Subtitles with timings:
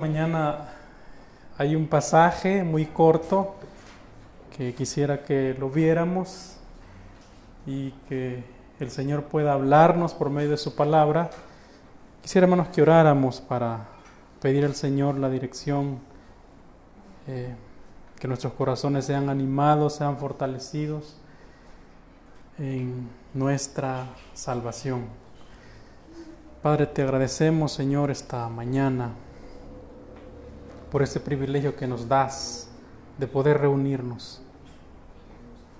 [0.00, 0.68] Mañana
[1.56, 3.56] hay un pasaje muy corto
[4.56, 6.56] que quisiera que lo viéramos
[7.66, 8.44] y que
[8.78, 11.30] el Señor pueda hablarnos por medio de su palabra.
[12.22, 13.88] Quisiera, hermanos, que oráramos para
[14.40, 15.98] pedir al Señor la dirección,
[17.26, 17.56] eh,
[18.20, 21.16] que nuestros corazones sean animados, sean fortalecidos
[22.56, 25.06] en nuestra salvación.
[26.62, 29.10] Padre, te agradecemos, Señor, esta mañana
[30.90, 32.68] por este privilegio que nos das
[33.18, 34.40] de poder reunirnos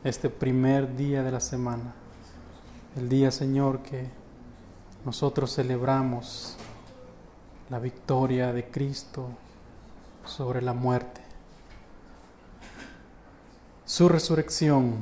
[0.05, 1.95] este primer día de la semana,
[2.97, 4.09] el día, Señor, que
[5.05, 6.57] nosotros celebramos
[7.71, 9.29] la victoria de Cristo
[10.25, 11.21] sobre la muerte,
[13.85, 14.97] su resurrección,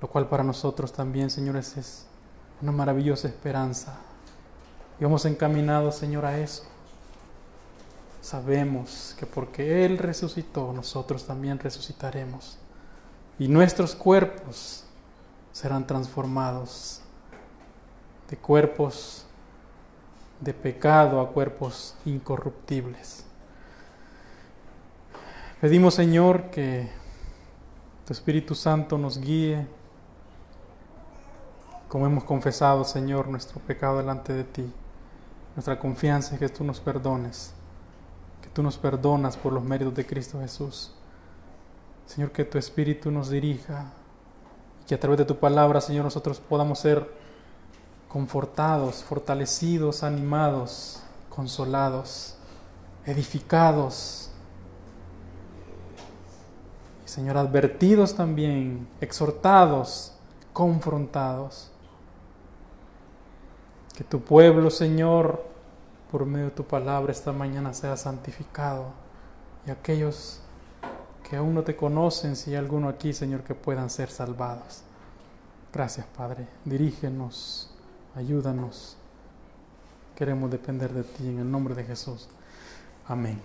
[0.00, 2.06] lo cual para nosotros también, señores, es
[2.60, 3.96] una maravillosa esperanza.
[5.00, 6.71] Y vamos encaminados, Señor, a eso
[8.22, 12.56] sabemos que porque Él resucitó, nosotros también resucitaremos.
[13.38, 14.84] Y nuestros cuerpos
[15.50, 17.00] serán transformados
[18.30, 19.26] de cuerpos
[20.40, 23.24] de pecado a cuerpos incorruptibles.
[25.60, 26.88] Pedimos, Señor, que
[28.06, 29.66] tu Espíritu Santo nos guíe,
[31.88, 34.72] como hemos confesado, Señor, nuestro pecado delante de ti.
[35.54, 37.52] Nuestra confianza es que tú nos perdones
[38.52, 40.92] tú nos perdonas por los méritos de Cristo Jesús.
[42.06, 43.92] Señor, que tu Espíritu nos dirija
[44.82, 47.08] y que a través de tu palabra, Señor, nosotros podamos ser
[48.08, 52.36] confortados, fortalecidos, animados, consolados,
[53.06, 54.30] edificados.
[57.06, 60.12] Y, Señor, advertidos también, exhortados,
[60.52, 61.70] confrontados.
[63.96, 65.51] Que tu pueblo, Señor,
[66.12, 68.92] por medio de tu palabra esta mañana sea santificado.
[69.66, 70.40] Y aquellos
[71.28, 74.82] que aún no te conocen, si hay alguno aquí, Señor, que puedan ser salvados.
[75.72, 76.46] Gracias, Padre.
[76.66, 77.74] Dirígenos,
[78.14, 78.98] ayúdanos.
[80.14, 82.28] Queremos depender de ti en el nombre de Jesús.
[83.08, 83.40] Amén.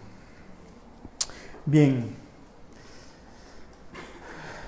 [1.65, 2.13] Bien.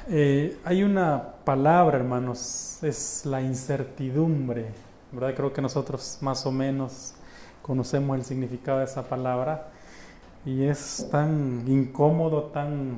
[0.08, 4.68] Eh, hay una palabra, hermanos, es la incertidumbre.
[5.12, 5.36] ¿Verdad?
[5.36, 7.16] Creo que nosotros más o menos
[7.70, 9.68] conocemos el significado de esa palabra
[10.44, 12.98] y es tan incómodo, tan,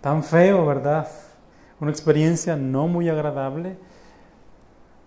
[0.00, 1.06] tan feo, ¿verdad?
[1.78, 3.76] Una experiencia no muy agradable,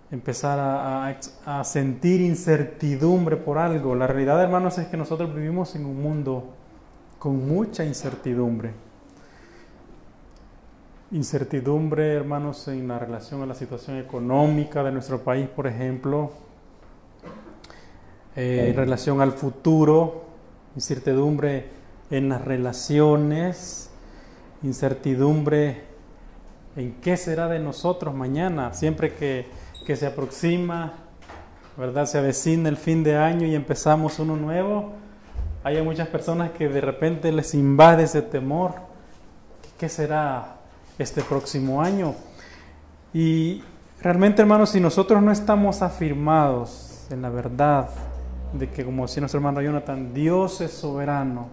[0.09, 3.93] empezar a, sentir incertidumbre por algo.
[3.93, 6.53] La realidad, hermanos, es que nosotros vivimos en un mundo
[7.19, 8.71] con mucha incertidumbre.
[11.11, 16.46] Incertidumbre, hermanos, en la relación a la situación económica de nuestro país, por ejemplo,
[18.37, 20.25] eh, en relación al futuro,
[20.75, 21.65] incertidumbre
[22.11, 23.89] en las relaciones,
[24.61, 25.81] incertidumbre
[26.75, 29.47] en qué será de nosotros mañana, siempre que,
[29.87, 30.93] que se aproxima,
[31.77, 32.05] ¿verdad?
[32.05, 34.93] Se avecina el fin de año y empezamos uno nuevo.
[35.63, 38.75] Hay muchas personas que de repente les invade ese temor.
[39.79, 40.57] ¿Qué será
[40.99, 42.13] este próximo año?
[43.15, 43.63] Y
[43.99, 47.89] realmente, hermanos, si nosotros no estamos afirmados en la verdad,
[48.53, 51.47] de que como decía nuestro hermano Jonathan, Dios es soberano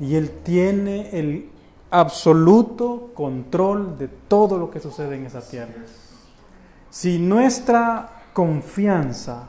[0.00, 1.50] y Él tiene el
[1.90, 5.74] absoluto control de todo lo que sucede en esa tierra.
[6.90, 9.48] Si nuestra confianza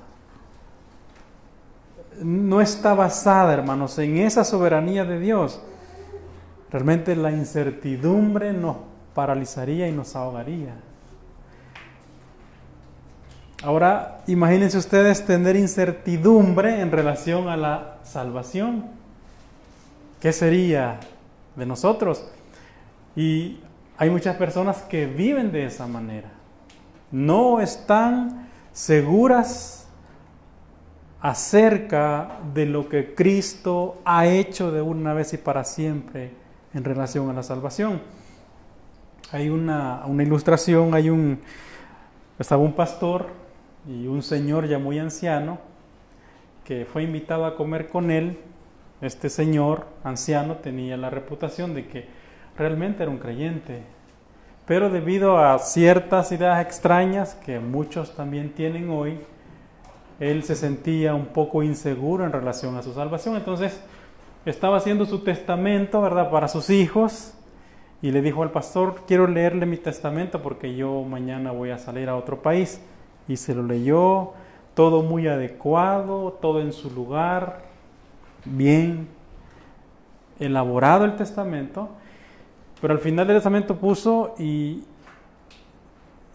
[2.22, 5.62] no está basada, hermanos, en esa soberanía de Dios,
[6.72, 8.78] realmente la incertidumbre nos
[9.14, 10.76] paralizaría y nos ahogaría.
[13.64, 18.86] Ahora, imagínense ustedes tener incertidumbre en relación a la salvación.
[20.20, 21.00] ¿Qué sería
[21.56, 22.26] de nosotros?
[23.16, 23.60] Y
[23.98, 26.30] hay muchas personas que viven de esa manera.
[27.12, 29.88] No están seguras
[31.22, 36.32] acerca de lo que Cristo ha hecho de una vez y para siempre
[36.74, 38.02] en relación a la salvación.
[39.32, 41.40] Hay una, una ilustración, hay un,
[42.38, 43.45] estaba un pastor
[43.88, 45.60] y un señor ya muy anciano
[46.64, 48.40] que fue invitado a comer con él.
[49.02, 52.08] Este señor anciano tenía la reputación de que
[52.58, 53.84] realmente era un creyente,
[54.66, 59.20] pero debido a ciertas ideas extrañas que muchos también tienen hoy,
[60.20, 63.36] él se sentía un poco inseguro en relación a su salvación.
[63.36, 63.80] Entonces
[64.46, 67.34] estaba haciendo su testamento, ¿verdad?, para sus hijos
[68.02, 72.10] y le dijo al pastor, quiero leerle mi testamento porque yo mañana voy a salir
[72.10, 72.82] a otro país
[73.28, 74.34] y se lo leyó,
[74.74, 77.64] todo muy adecuado, todo en su lugar.
[78.46, 79.08] bien
[80.38, 81.90] elaborado el testamento,
[82.82, 84.84] pero al final del testamento puso y,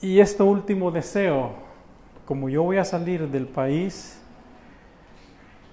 [0.00, 1.52] y este último deseo,
[2.24, 4.20] como yo voy a salir del país,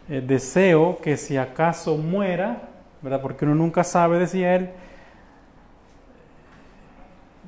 [0.10, 2.70] eh, deseo que si acaso muera,
[3.02, 3.22] ¿verdad?
[3.22, 4.70] Porque uno nunca sabe, decía él,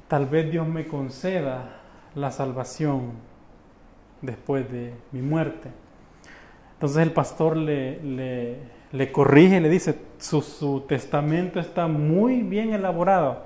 [0.07, 1.77] tal vez Dios me conceda
[2.15, 3.28] la salvación
[4.21, 5.69] después de mi muerte.
[6.73, 8.57] Entonces el pastor le, le,
[8.91, 13.43] le corrige, le dice, su, testamento está muy bien elaborado,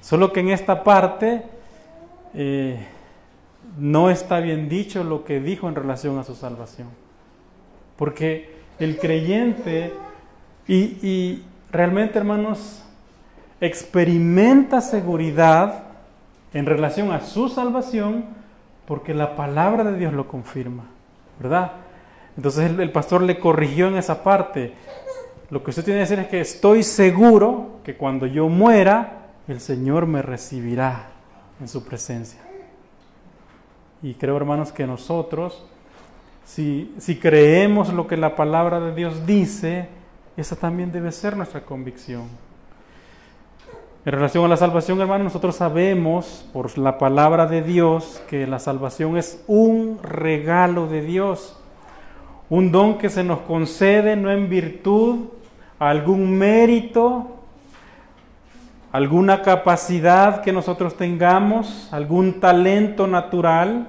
[0.00, 1.42] solo que en esta parte
[2.34, 2.86] eh,
[3.78, 6.88] no está bien dicho lo que dijo en relación a su salvación.
[7.96, 9.92] Porque el creyente,
[10.66, 12.82] y realmente hermanos,
[13.60, 15.84] experimenta seguridad
[16.52, 18.24] en relación a su salvación
[18.86, 20.84] porque la palabra de Dios lo confirma,
[21.40, 21.72] ¿verdad?
[22.36, 24.74] Entonces el, pastor le corrigió en esa parte.
[25.50, 29.60] Lo que usted tiene que decir es que estoy seguro que cuando yo muera, el
[29.60, 31.10] Señor me recibirá
[31.60, 32.40] en su presencia.
[34.02, 35.64] Y creo, hermanos, que nosotros,
[36.44, 39.88] si, si creemos lo que la palabra de Dios dice,
[40.36, 42.28] esa también debe ser nuestra convicción.
[44.06, 48.58] En relación a la salvación, hermanos, nosotros sabemos por la palabra de Dios que la
[48.58, 51.58] salvación es un regalo de Dios,
[52.50, 55.28] un don que se nos concede no en virtud
[55.78, 57.28] algún mérito,
[58.92, 63.88] alguna capacidad que nosotros tengamos, algún talento natural,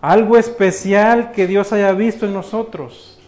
[0.00, 3.20] algo especial que Dios haya visto en nosotros.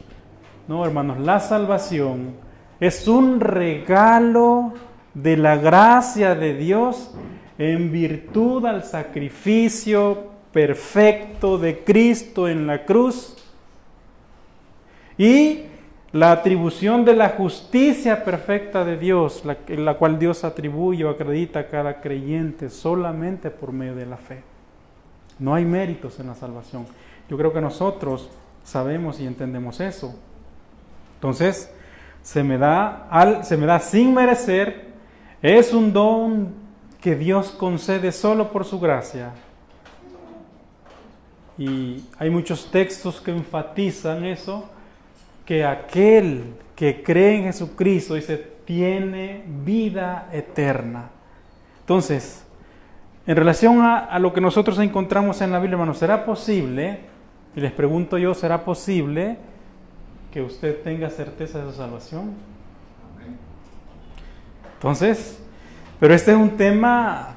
[0.67, 2.37] No, hermanos, la salvación
[2.81, 4.73] es un regalo
[5.15, 7.13] de la gracia de Dios
[7.59, 13.37] en virtud al sacrificio perfecto de Cristo en la cruz
[15.19, 15.65] y
[16.13, 21.61] la atribución de la justicia perfecta de Dios, la, la, cual Dios atribuye o acredita
[21.61, 24.43] a cada creyente solamente por medio de la fe.
[25.39, 26.87] No hay méritos en la salvación.
[27.29, 28.29] Yo creo que nosotros
[28.65, 30.15] sabemos y entendemos eso.
[31.15, 31.73] Entonces,
[32.23, 34.90] se me da, al, se me da sin merecer
[35.43, 36.55] es un don
[37.01, 39.33] que Dios concede solo por su gracia.
[41.57, 44.69] Y hay muchos textos que enfatizan eso,
[45.45, 51.11] que aquel que cree en Jesucristo, dice, tiene vida eterna.
[51.81, 52.47] Entonces,
[53.27, 57.01] en relación a, lo que nosotros encontramos en la Biblia, hermanos, ¿será posible?
[57.55, 59.37] Y les pregunto yo, ¿será posible
[60.33, 62.31] que usted tenga certeza de su salvación?
[64.81, 65.39] Entonces,
[66.01, 67.35] pero este es un tema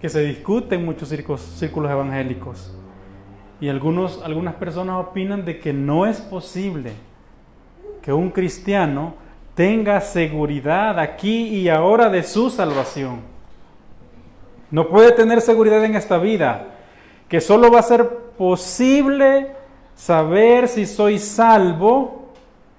[0.00, 2.74] que se discute en muchos círculos, evangélicos.
[3.60, 6.94] Y algunos, algunas personas opinan de que no es posible
[8.02, 9.14] que un cristiano
[9.54, 13.20] tenga seguridad aquí y ahora de su salvación.
[14.72, 16.66] No puede tener seguridad en esta vida,
[17.28, 19.52] que solo va a ser posible
[19.94, 22.32] saber si soy salvo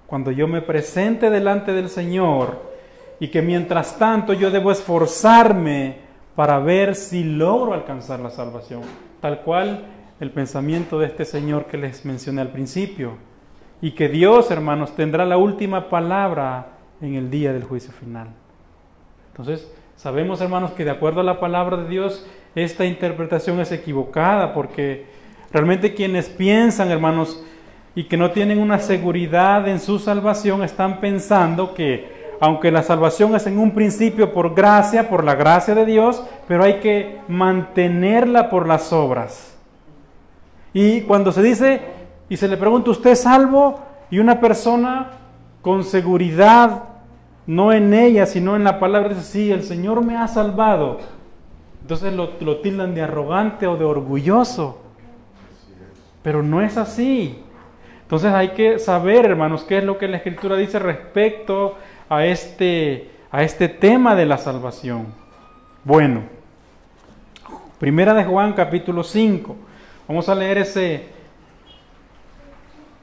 [0.07, 2.72] cuando yo me presente delante del Señor
[3.19, 5.97] y que mientras tanto yo debo esforzarme
[6.35, 8.81] para ver si logro alcanzar la salvación,
[9.21, 9.85] tal cual
[10.19, 13.17] el pensamiento de este Señor que les mencioné al principio,
[13.81, 16.67] y que Dios, hermanos, tendrá la última palabra
[17.01, 18.29] en el día del juicio final.
[19.31, 24.53] Entonces, sabemos, hermanos, que de acuerdo a la palabra de Dios, esta interpretación es equivocada,
[24.53, 25.05] porque
[25.51, 27.43] realmente quienes piensan, hermanos,
[27.93, 32.12] y que no tienen una seguridad en su salvación, están pensando que
[32.43, 36.65] aunque la salvación es en un principio por gracia, por la gracia de Dios, pero
[36.65, 39.57] hay que mantenerla por las obras.
[40.73, 41.79] Y cuando se dice
[42.27, 43.79] y se le pregunta, ¿usted es salvo?
[44.11, 45.11] Y una persona
[45.61, 46.83] con seguridad,
[47.47, 50.99] no en ella, sino en la palabra, dice, sí, el Señor me ha salvado.
[51.81, 54.81] Entonces lo, lo tildan de arrogante o de orgulloso.
[56.21, 57.41] Pero no es así.
[58.01, 61.77] Entonces hay que saber, hermanos, qué es lo que la Escritura dice respecto
[62.15, 65.07] a este, a este tema de la salvación?
[65.83, 66.23] Bueno,
[67.79, 69.55] primera de Juan capítulo 5.
[70.07, 71.07] Vamos a leer ese,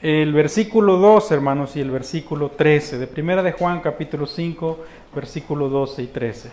[0.00, 5.68] el versículo 2, hermanos, y el versículo 13, de primera de Juan capítulo 5, versículo
[5.68, 6.50] 12 y 13.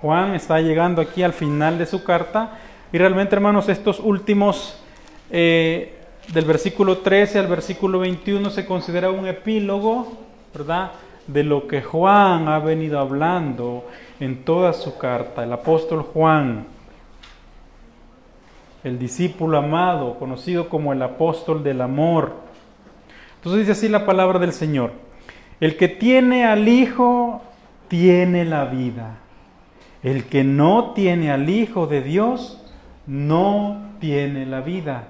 [0.00, 2.58] Juan está llegando aquí al final de su carta
[2.92, 4.78] y realmente, hermanos, estos últimos,
[5.30, 5.94] eh,
[6.32, 10.18] del versículo 13 al versículo 21 se considera un epílogo,
[10.54, 10.92] ¿verdad?
[11.28, 13.86] De lo que Juan ha venido hablando
[14.18, 15.44] en toda su carta.
[15.44, 16.66] El apóstol Juan,
[18.82, 22.32] el discípulo amado, conocido como el apóstol del amor.
[23.36, 24.92] Entonces dice así la palabra del Señor.
[25.60, 27.42] El que tiene al Hijo
[27.88, 29.18] tiene la vida.
[30.02, 32.64] El que no tiene al Hijo de Dios
[33.06, 35.08] no tiene la vida.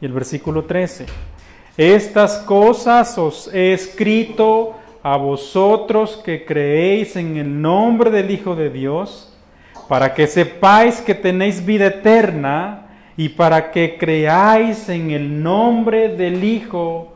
[0.00, 1.06] Y el versículo 13.
[1.76, 8.70] Estas cosas os he escrito a vosotros que creéis en el nombre del Hijo de
[8.70, 9.36] Dios,
[9.88, 16.44] para que sepáis que tenéis vida eterna y para que creáis en el nombre del
[16.44, 17.12] Hijo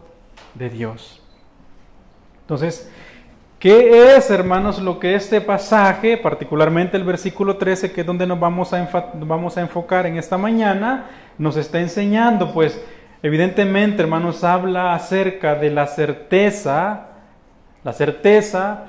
[0.55, 1.23] de Dios.
[2.41, 2.91] Entonces,
[3.59, 8.39] ¿qué es, hermanos, lo que este pasaje, particularmente el versículo 13, que es donde nos
[8.41, 11.07] vamos a, vamos a enfocar en esta mañana,
[11.39, 12.53] nos está enseñando?
[12.53, 12.81] Pues,
[13.23, 17.06] evidentemente, hermanos, habla acerca de la certeza,
[17.87, 18.85] la certeza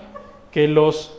[0.51, 1.17] que los,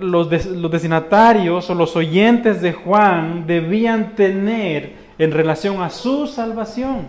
[0.00, 7.08] los, los destinatarios o los oyentes de Juan debían tener en relación a su salvación.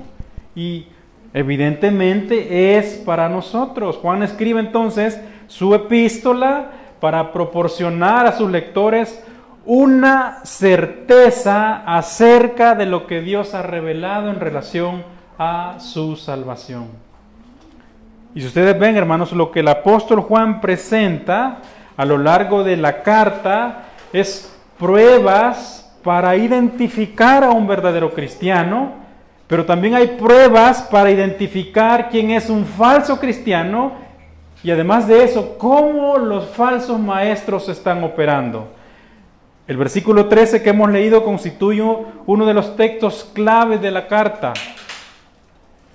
[0.56, 0.88] Y
[1.34, 3.98] Evidentemente es para nosotros.
[3.98, 9.24] Juan escribe entonces su epístola para proporcionar a sus lectores
[9.66, 15.04] una certeza acerca de lo que Dios ha revelado en relación
[15.38, 17.09] a su salvación.
[18.36, 21.60] Y si ustedes ven, hermanos, lo que el apóstol Juan presenta
[21.98, 28.94] a lo largo de la carta es pruebas para identificar a un verdadero cristiano,
[29.48, 33.94] pero también hay pruebas para identificar quién es un falso cristiano
[34.64, 38.68] y además de eso, cómo los falsos maestros están operando.
[39.68, 41.84] El versículo 13 que hemos leído constituye
[42.26, 44.54] uno de los textos claves de la carta,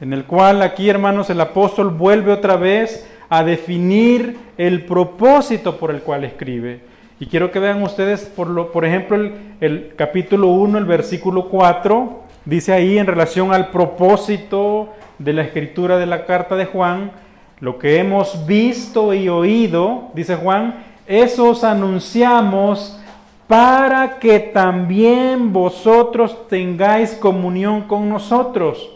[0.01, 5.91] en el cual aquí, hermanos, el apóstol vuelve otra vez a definir el propósito por
[5.91, 6.81] el cual escribe.
[7.21, 11.49] Y quiero que vean ustedes, por, lo, por ejemplo, el, el capítulo 1, el versículo
[11.49, 17.13] 4, Dice ahí en relación al propósito de la escritura de la carta de Juan,
[17.61, 23.01] lo que hemos visto y oído, dice Juan, eso os anunciamos
[23.47, 28.91] para que también vosotros tengáis comunión con nosotros.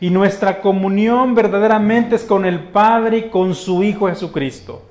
[0.00, 4.82] Y nuestra comunión verdaderamente es con el Padre y con su Hijo Jesucristo.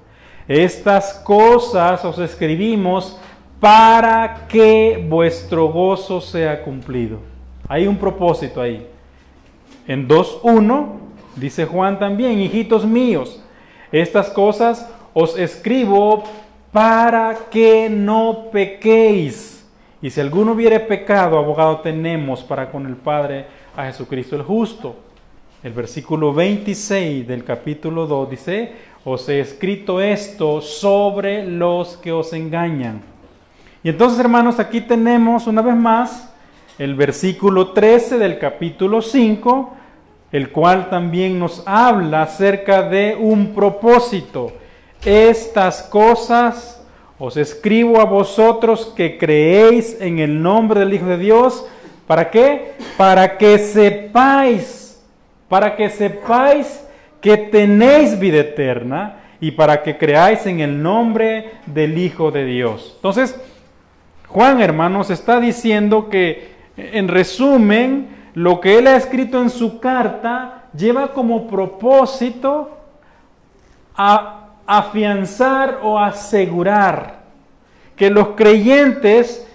[0.48, 3.20] Estas cosas os escribimos
[3.60, 7.20] para que vuestro gozo sea cumplido.
[7.68, 8.88] Hay un propósito ahí.
[9.88, 10.88] En 2.1
[11.36, 13.44] dice Juan también, hijitos míos,
[13.92, 16.24] estas cosas os escribo
[16.72, 19.66] para que no pequéis.
[20.02, 24.96] Y si alguno hubiere pecado, abogado tenemos para con el Padre a Jesucristo el justo.
[25.63, 28.72] El versículo 26 del capítulo 2 dice,
[29.03, 33.15] os he escrito esto sobre los que os engañan
[33.86, 36.34] y entonces, hermanos, aquí tenemos una vez más
[36.79, 39.74] el versículo 13 del capítulo 5,
[40.32, 44.53] el cual también nos habla acerca de un propósito.
[45.05, 46.84] Estas cosas
[47.20, 51.67] os escribo a vosotros que creéis en el nombre del Hijo de Dios.
[52.08, 52.74] ¿Para qué?
[52.98, 55.04] Para que sepáis,
[55.50, 56.86] para que sepáis
[57.20, 62.94] que tenéis vida eterna y para que creáis en el nombre del Hijo de Dios.
[62.98, 63.40] Entonces,
[64.28, 70.66] Juan, hermanos, está diciendo que, en resumen, lo que él ha escrito en su carta
[70.76, 72.78] lleva como propósito
[73.96, 77.20] a afianzar o asegurar
[77.96, 79.48] que los creyentes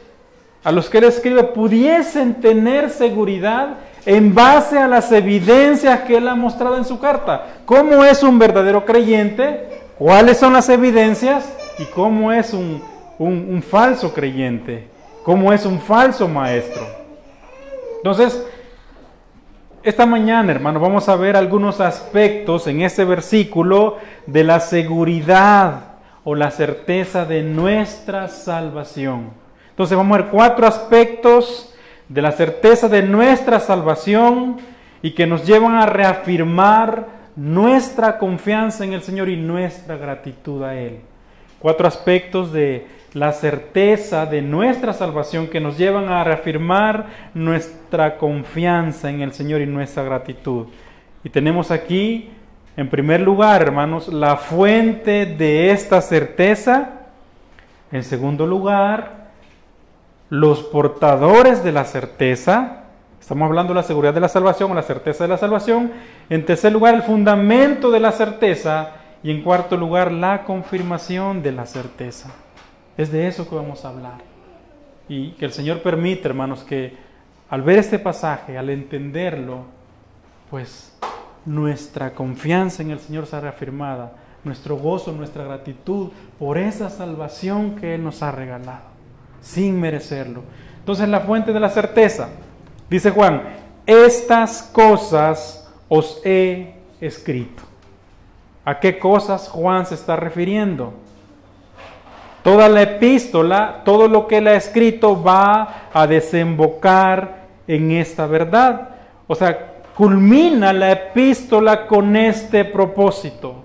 [0.63, 6.29] a los que él escribe pudiesen tener seguridad en base a las evidencias que él
[6.29, 7.47] ha mostrado en su carta.
[7.67, 9.69] ¿Cómo es un verdadero creyente?
[9.99, 11.53] ¿Cuáles son las evidencias?
[11.79, 12.83] ¿Y cómo es un
[13.21, 14.89] un, falso creyente,
[15.23, 16.87] como es un falso maestro.
[17.99, 18.47] Entonces,
[19.83, 25.83] esta mañana, hermano, vamos a ver algunos aspectos en este versículo de la seguridad
[26.25, 29.31] o la certeza de nuestra salvación.
[29.81, 31.73] Entonces vamos a ver cuatro aspectos
[32.07, 34.59] de la certeza de nuestra salvación
[35.01, 40.77] y que nos llevan a reafirmar nuestra confianza en el Señor y nuestra gratitud a
[40.77, 40.99] Él.
[41.61, 49.09] Cuatro aspectos de la certeza de nuestra salvación que nos llevan a reafirmar nuestra confianza
[49.09, 50.67] en el Señor y nuestra gratitud.
[51.25, 52.29] Y tenemos aquí,
[52.77, 56.91] en primer lugar, hermanos, la fuente de esta certeza.
[57.91, 59.20] En segundo lugar,
[60.31, 62.85] los portadores de la certeza.
[63.21, 65.93] Estamos hablando de la seguridad de la salvación o la certeza de la salvación.
[66.31, 68.93] En tercer lugar, el fundamento de la certeza.
[69.23, 72.31] Y en cuarto lugar, la confirmación de la certeza.
[72.97, 74.19] Es de eso que vamos a hablar.
[75.09, 76.97] Y que el Señor permite, hermanos, que
[77.51, 79.65] al ver este pasaje, al entenderlo,
[80.51, 80.97] pues
[81.45, 84.13] nuestra confianza en el Señor sea reafirmada,
[84.45, 88.90] nuestro gozo, nuestra gratitud por esa salvación que Él nos ha regalado,
[89.41, 90.43] sin merecerlo.
[90.79, 92.29] Entonces la fuente de la certeza,
[92.89, 93.43] dice Juan,
[93.87, 97.63] estas cosas os he escrito.
[98.65, 100.93] ¿A qué cosas Juan se está refiriendo?
[102.43, 108.91] Toda la epístola, todo lo que él ha escrito va a desembocar en esta verdad.
[109.27, 113.57] O sea, culmina la epístola con este propósito.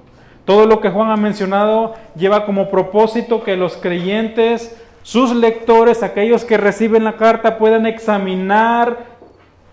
[0.43, 6.43] Todo lo que Juan ha mencionado lleva como propósito que los creyentes, sus lectores, aquellos
[6.45, 9.05] que reciben la carta, puedan examinar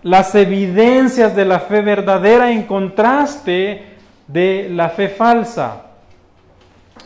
[0.02, 3.96] las evidencias de la fe verdadera en contraste
[4.26, 5.86] de la fe falsa.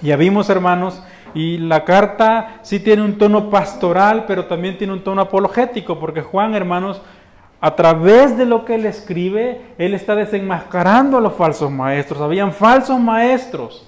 [0.03, 1.01] Ya vimos, hermanos,
[1.35, 6.23] y la carta sí tiene un tono pastoral, pero también tiene un tono apologético, porque
[6.23, 7.01] Juan, hermanos,
[7.61, 12.21] a través de lo que él escribe, él está desenmascarando a los falsos maestros.
[12.21, 13.87] Habían falsos maestros,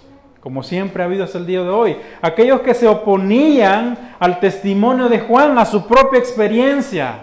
[0.49, 1.95] como siempre ha habido hasta el día de hoy.
[2.23, 7.17] Aquellos que se oponían al testimonio de Juan, a su propia experiencia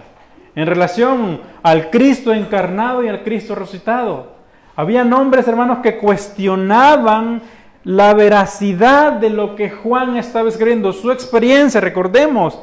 [0.54, 4.34] en relación al Cristo encarnado y al Cristo resucitado.
[4.76, 7.42] Había hombres, hermanos, que cuestionaban
[7.82, 12.56] la veracidad de lo que Juan estaba escribiendo, su experiencia, recordemos,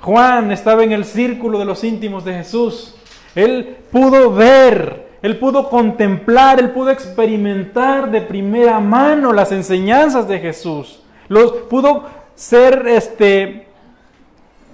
[0.00, 2.94] Juan estaba en el círculo de los íntimos de Jesús.
[3.34, 10.38] Él pudo ver, él pudo contemplar, él pudo experimentar de primera mano las enseñanzas de
[10.38, 11.02] Jesús.
[11.68, 13.66] Pudo ser este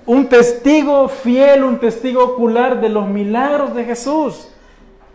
[0.07, 4.49] un testigo fiel, un testigo ocular de los milagros de Jesús.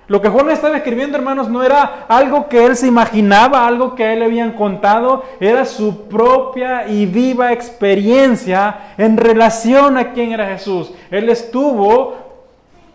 [0.08, 4.04] Lo que Juan estaba escribiendo, hermanos, no era algo que él se imaginaba, algo que
[4.04, 10.32] a él le habían contado, era su propia y viva experiencia en relación a quién
[10.32, 10.92] era Jesús.
[11.12, 12.29] Él estuvo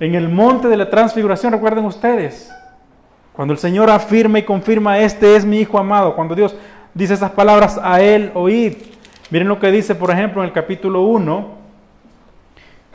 [0.05, 2.53] en el monte de la transfiguración, recuerden ustedes,
[3.33, 6.55] cuando el Señor afirma y confirma, este es mi Hijo amado, cuando Dios
[6.93, 8.75] dice esas palabras a él, oíd.
[9.31, 11.65] Miren lo que dice, por ejemplo, en el capítulo 1,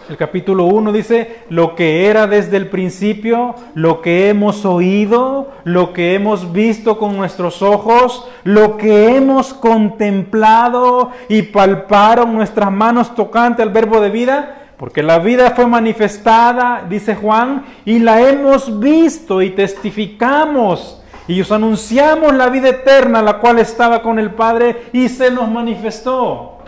[0.09, 5.93] el capítulo 1 dice, lo que era desde el principio, lo que hemos oído, lo
[5.93, 13.61] que hemos visto con nuestros ojos, lo que hemos contemplado y palparon nuestras manos tocante
[13.61, 19.41] al verbo de vida, porque la vida fue manifestada, dice Juan, y la hemos visto
[19.41, 25.09] y testificamos y os anunciamos la vida eterna, la cual estaba con el Padre y
[25.09, 26.59] se nos manifestó.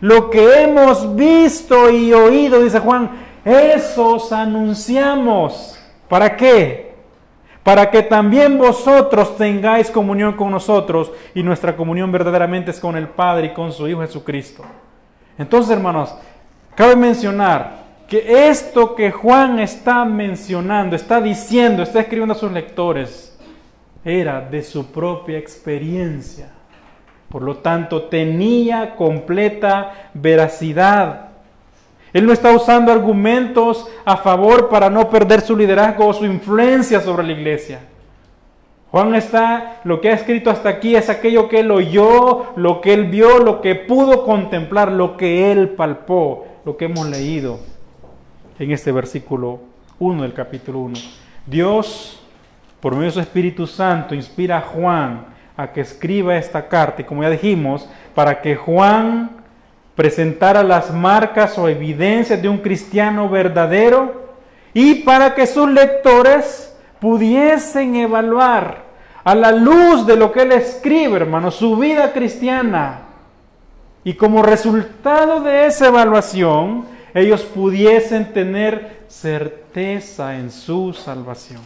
[0.00, 3.08] Lo que hemos visto y oído, dice Juan,
[3.44, 5.78] esos anunciamos.
[6.08, 6.96] ¿Para qué?
[7.62, 13.06] Para que también vosotros tengáis comunión con nosotros y nuestra comunión verdaderamente es con el
[13.06, 14.64] Padre y con su Hijo Jesucristo.
[15.38, 16.12] Entonces, hermanos,
[16.78, 23.36] cabe mencionar que esto que Juan está mencionando, está diciendo, está escribiendo a sus lectores,
[24.04, 26.50] era de su propia experiencia.
[27.28, 31.30] Por lo tanto, tenía completa veracidad.
[32.12, 37.00] Él no está usando argumentos a favor para no perder su liderazgo o su influencia
[37.00, 37.80] sobre la iglesia.
[38.92, 42.94] Juan está, lo que ha escrito hasta aquí es aquello que él oyó, lo que
[42.94, 47.60] él vio, lo que pudo contemplar, lo que él palpó, lo que hemos leído
[48.58, 49.58] en este versículo
[50.00, 50.98] 1 del capítulo 1.
[51.46, 52.22] Dios,
[52.78, 57.06] por medio de su Espíritu Santo, inspira a Juan a que escriba esta carta, y
[57.06, 59.30] como ya dijimos, para que Juan
[59.94, 64.34] presentara las marcas o evidencias de un cristiano verdadero
[64.74, 68.84] y para que sus lectores pudiesen evaluar
[69.24, 73.07] a la luz de lo que él escribe, hermano, su vida cristiana.
[74.08, 81.60] Y como resultado de esa evaluación, ellos pudiesen tener certeza en su salvación.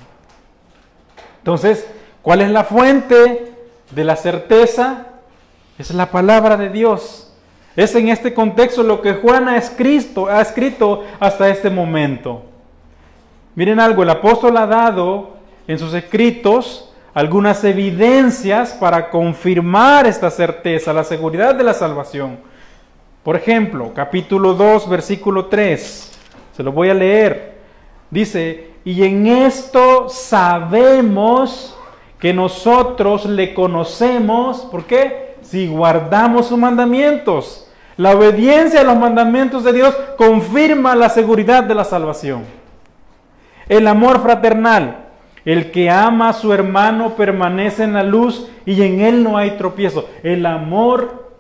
[1.39, 1.87] Entonces,
[2.21, 3.53] ¿cuál es la fuente
[3.93, 5.07] de la certeza
[5.79, 7.33] es la palabra de Dios.
[7.77, 12.43] Es en este contexto lo que Juan ha escrito, ha escrito hasta este momento.
[13.55, 15.37] Miren algo, el apóstol ha dado
[15.69, 22.39] en sus escritos algunas evidencias para confirmar esta certeza, la seguridad de la salvación.
[23.23, 26.19] Por ejemplo, capítulo 2, versículo 3.
[26.57, 27.53] Se lo voy a leer.
[28.11, 31.77] Dice, y en esto sabemos
[32.19, 35.37] que nosotros le conocemos, ¿por qué?
[35.43, 37.69] Si guardamos sus mandamientos.
[37.97, 42.45] La obediencia a los mandamientos de Dios confirma la seguridad de la salvación.
[43.69, 45.12] El amor fraternal.
[45.45, 49.53] El que ama a su hermano permanece en la luz y en él no hay
[49.53, 50.09] tropiezo.
[50.23, 51.31] El amor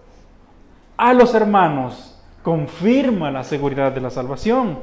[0.96, 4.78] a los hermanos confirma la seguridad de la salvación.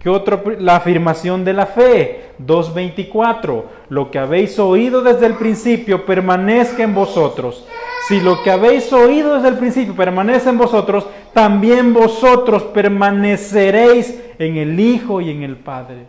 [0.00, 0.42] ¿Qué otro?
[0.58, 3.64] La afirmación de la fe, 2.24.
[3.90, 7.66] Lo que habéis oído desde el principio permanezca en vosotros.
[8.08, 14.56] Si lo que habéis oído desde el principio permanece en vosotros, también vosotros permaneceréis en
[14.56, 16.06] el Hijo y en el Padre.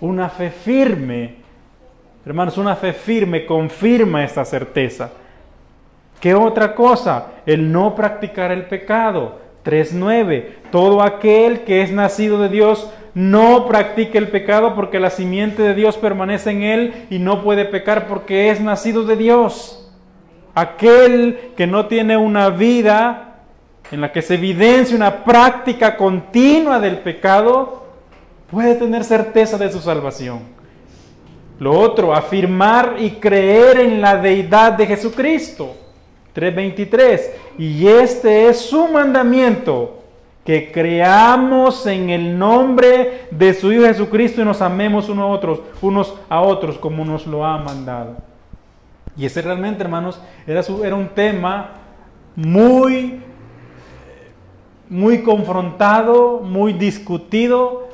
[0.00, 1.45] Una fe firme,
[2.26, 5.10] hermanos, una fe firme confirma esta certeza.
[6.20, 7.28] ¿Qué otra cosa?
[7.46, 9.46] El no practicar el pecado.
[9.64, 10.46] 3.9.
[10.70, 15.74] Todo aquel que es nacido de Dios no practique el pecado porque la simiente de
[15.74, 19.92] Dios permanece en él y no puede pecar porque es nacido de Dios.
[20.54, 23.36] Aquel que no tiene una vida
[23.90, 27.86] en la que se evidencia una práctica continua del pecado,
[28.50, 30.55] puede tener certeza de su salvación.
[31.58, 35.74] Lo otro, afirmar y creer en la deidad de Jesucristo.
[36.34, 37.20] 3.23.
[37.58, 40.02] Y este es su mandamiento
[40.44, 46.78] que creamos en el nombre de su Hijo Jesucristo y nos amemos unos a otros,
[46.78, 48.16] como nos lo ha mandado.
[49.16, 51.70] Y ese realmente, hermanos, era, era un tema
[52.36, 53.20] muy,
[54.88, 57.88] muy confrontado, muy discutido.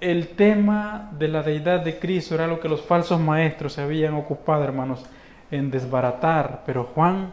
[0.00, 4.14] El tema de la deidad de Cristo era lo que los falsos maestros se habían
[4.14, 5.04] ocupado, hermanos,
[5.50, 6.62] en desbaratar.
[6.64, 7.30] Pero Juan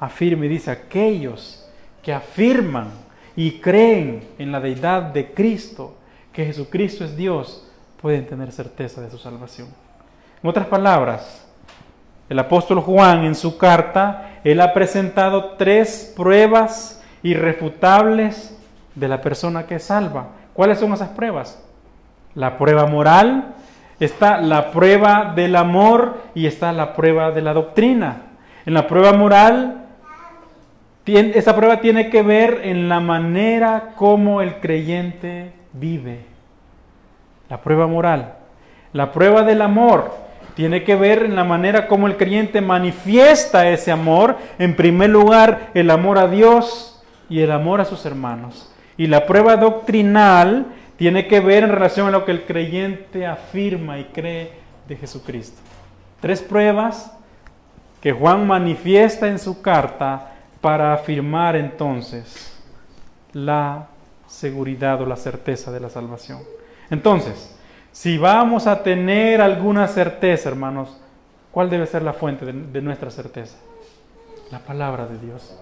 [0.00, 1.68] afirma y dice, aquellos
[2.02, 2.88] que afirman
[3.36, 5.94] y creen en la deidad de Cristo,
[6.32, 9.68] que Jesucristo es Dios, pueden tener certeza de su salvación.
[10.42, 11.46] En otras palabras,
[12.30, 18.56] el apóstol Juan en su carta, él ha presentado tres pruebas irrefutables
[18.94, 20.28] de la persona que salva.
[20.58, 21.64] ¿Cuáles son esas pruebas?
[22.34, 23.54] La prueba moral,
[24.00, 28.22] está la prueba del amor y está la prueba de la doctrina.
[28.66, 29.84] En la prueba moral,
[31.06, 36.24] esa prueba tiene que ver en la manera como el creyente vive.
[37.48, 38.34] La prueba moral.
[38.92, 40.12] La prueba del amor
[40.56, 44.36] tiene que ver en la manera como el creyente manifiesta ese amor.
[44.58, 48.74] En primer lugar, el amor a Dios y el amor a sus hermanos.
[48.98, 50.66] Y la prueba doctrinal
[50.98, 54.50] tiene que ver en relación a lo que el creyente afirma y cree
[54.86, 55.60] de Jesucristo.
[56.20, 57.12] Tres pruebas
[58.02, 62.52] que Juan manifiesta en su carta para afirmar entonces
[63.32, 63.86] la
[64.26, 66.40] seguridad o la certeza de la salvación.
[66.90, 67.56] Entonces,
[67.92, 70.96] si vamos a tener alguna certeza, hermanos,
[71.50, 73.56] ¿cuál debe ser la fuente de, nuestra certeza?
[74.50, 75.56] La palabra de Dios,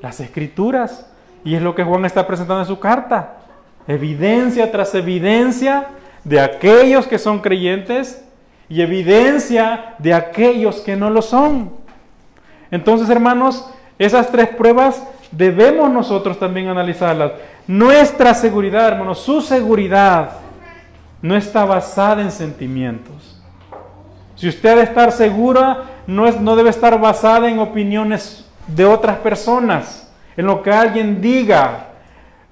[0.00, 1.11] las escrituras,
[1.44, 3.38] y es lo que Juan está presentando en su carta.
[3.86, 5.88] Evidencia tras evidencia
[6.24, 8.24] de aquellos que son creyentes
[8.68, 11.72] y evidencia de aquellos que no lo son.
[12.70, 17.32] Entonces, hermanos, esas tres pruebas debemos nosotros también analizarlas.
[17.66, 20.30] Nuestra seguridad, hermanos, su seguridad
[21.20, 23.40] no está basada en sentimientos.
[24.36, 29.18] Si usted debe estar segura, no, es, no debe estar basada en opiniones de otras
[29.18, 30.01] personas,
[30.36, 31.88] en lo que alguien diga.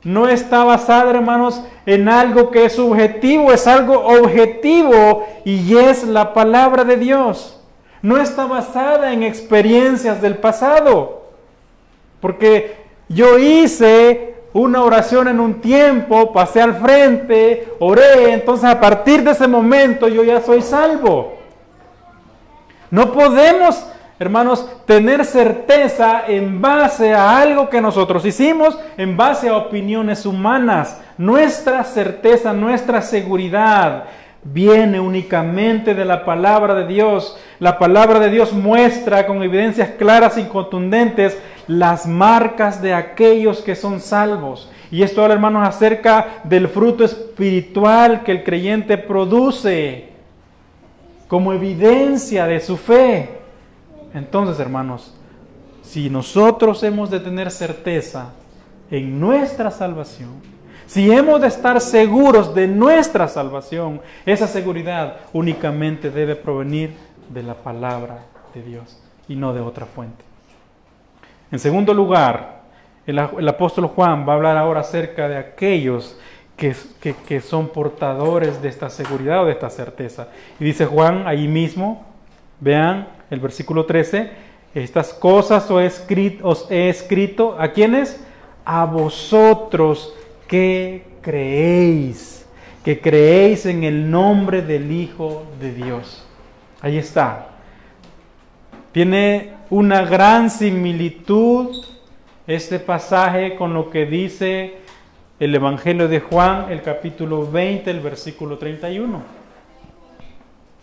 [0.03, 6.33] No está basada, hermanos, en algo que es subjetivo, es algo objetivo y es la
[6.33, 7.61] palabra de Dios.
[8.03, 11.25] No está basada en experiencias del pasado.
[12.21, 12.77] Porque
[13.09, 19.31] yo hice una oración en un tiempo, pasé al frente, oré, entonces a partir de
[19.31, 21.35] ese momento yo ya soy salvo.
[22.91, 23.87] No podemos,
[24.21, 31.01] hermanos, tener certeza en base a algo que nosotros hicimos, en base a opiniones humanas.
[31.17, 34.05] Nuestra certeza, nuestra seguridad
[34.45, 37.39] viene únicamente de la palabra de Dios.
[37.61, 43.75] La palabra de Dios muestra con evidencias claras y contundentes las marcas de aquellos que
[43.75, 44.71] son salvos.
[44.91, 50.11] Y esto habla, hermanos, acerca del fruto espiritual que el creyente produce
[51.27, 53.40] como evidencia de su fe.
[54.15, 55.15] Entonces, hermanos,
[55.83, 58.31] si nosotros hemos de tener certeza
[58.91, 60.31] en nuestra salvación,
[60.87, 66.95] si hemos de estar seguros de nuestra salvación, esa seguridad únicamente debe provenir
[67.29, 70.25] de la palabra de Dios y no de otra fuente.
[71.53, 72.63] En segundo lugar,
[73.07, 73.19] el,
[73.49, 76.19] apóstol Juan va a hablar ahora acerca de aquellos
[76.57, 80.29] que, que, son portadores de esta seguridad o de esta certeza.
[80.59, 82.05] Y dice Juan ahí mismo,
[82.61, 84.31] vean el versículo 13,
[84.75, 88.25] estas cosas os he escrito, ¿a quiénes?
[88.65, 90.15] A vosotros
[90.47, 92.47] que creéis,
[92.85, 96.25] que creéis en el nombre del Hijo de Dios.
[96.81, 97.49] Ahí está.
[98.93, 101.85] Tiene una gran similitud
[102.47, 104.75] este pasaje con lo que dice
[105.39, 109.23] el Evangelio de Juan, el capítulo 20, el versículo 31.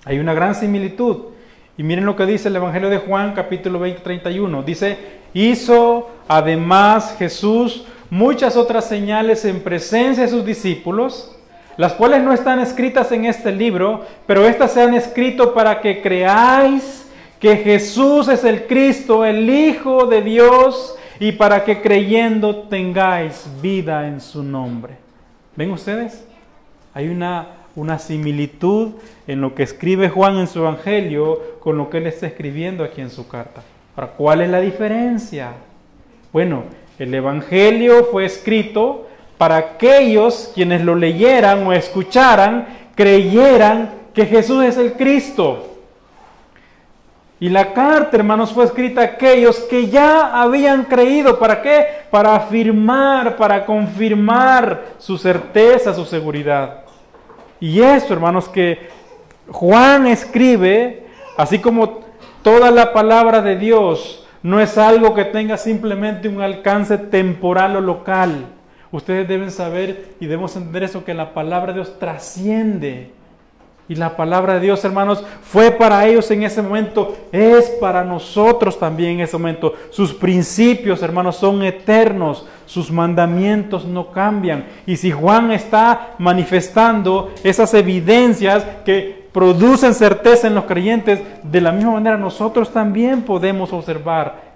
[0.05, 1.37] Hay una gran similitud.
[1.77, 4.63] Y miren lo que dice el Evangelio de Juan, capítulo 20, 31.
[4.63, 4.97] Dice,
[5.33, 11.37] hizo además Jesús muchas otras señales en presencia de sus discípulos,
[11.77, 16.01] las cuales no están escritas en este libro, pero estas se han escrito para que
[16.01, 17.07] creáis
[17.39, 24.07] que Jesús es el Cristo, el Hijo de Dios, y para que creyendo tengáis vida
[24.07, 24.95] en su nombre.
[25.55, 26.25] ¿Ven ustedes?
[26.93, 28.93] Hay una, una similitud
[29.27, 33.01] en lo que escribe Juan en su Evangelio con lo que él está escribiendo aquí
[33.01, 33.61] en su carta.
[33.95, 35.51] Ahora, ¿cuál es la diferencia?
[36.33, 36.63] Bueno,
[36.97, 44.77] el Evangelio fue escrito para aquellos quienes lo leyeran o escucharan, creyeran que Jesús es
[44.77, 45.75] el Cristo.
[47.39, 51.37] Y la carta, hermanos, fue escrita a aquellos que ya habían creído.
[51.37, 51.85] ¿Para qué?
[52.09, 56.87] Para afirmar, para confirmar su certeza, su seguridad.
[57.59, 58.89] Y eso, hermanos, que
[59.49, 61.99] Juan escribe, así como
[62.43, 67.81] toda la palabra de Dios, no es algo que tenga simplemente un alcance temporal o
[67.81, 68.45] local.
[68.91, 73.11] Ustedes deben saber y debemos entender eso, que la palabra de Dios trasciende
[73.89, 78.78] y la palabra de Dios, hermanos, fue para ellos en ese momento, es para nosotros
[78.78, 79.73] también en ese momento.
[79.91, 84.65] Sus principios, hermanos, son eternos, sus mandamientos no cambian.
[84.86, 91.71] Y si Juan está manifestando esas evidencias que producen certeza en los creyentes, de la
[91.71, 94.47] misma manera nosotros también podemos observar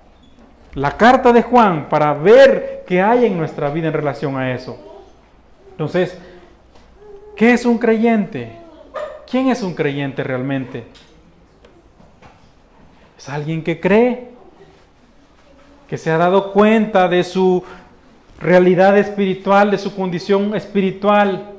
[0.73, 4.77] la carta de Juan para ver qué hay en nuestra vida en relación a eso.
[5.71, 6.17] Entonces,
[7.35, 8.60] ¿qué es un creyente?
[9.31, 10.83] ¿Quién es un creyente realmente?
[13.17, 14.27] Es alguien que cree,
[15.87, 17.63] que se ha dado cuenta de su
[18.41, 21.49] realidad espiritual, de su condición espiritual.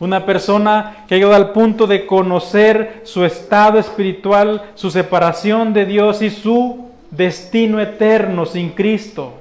[0.00, 5.86] Una persona que ha llegado al punto de conocer su estado espiritual, su separación de
[5.86, 9.32] Dios y su destino eterno sin Cristo.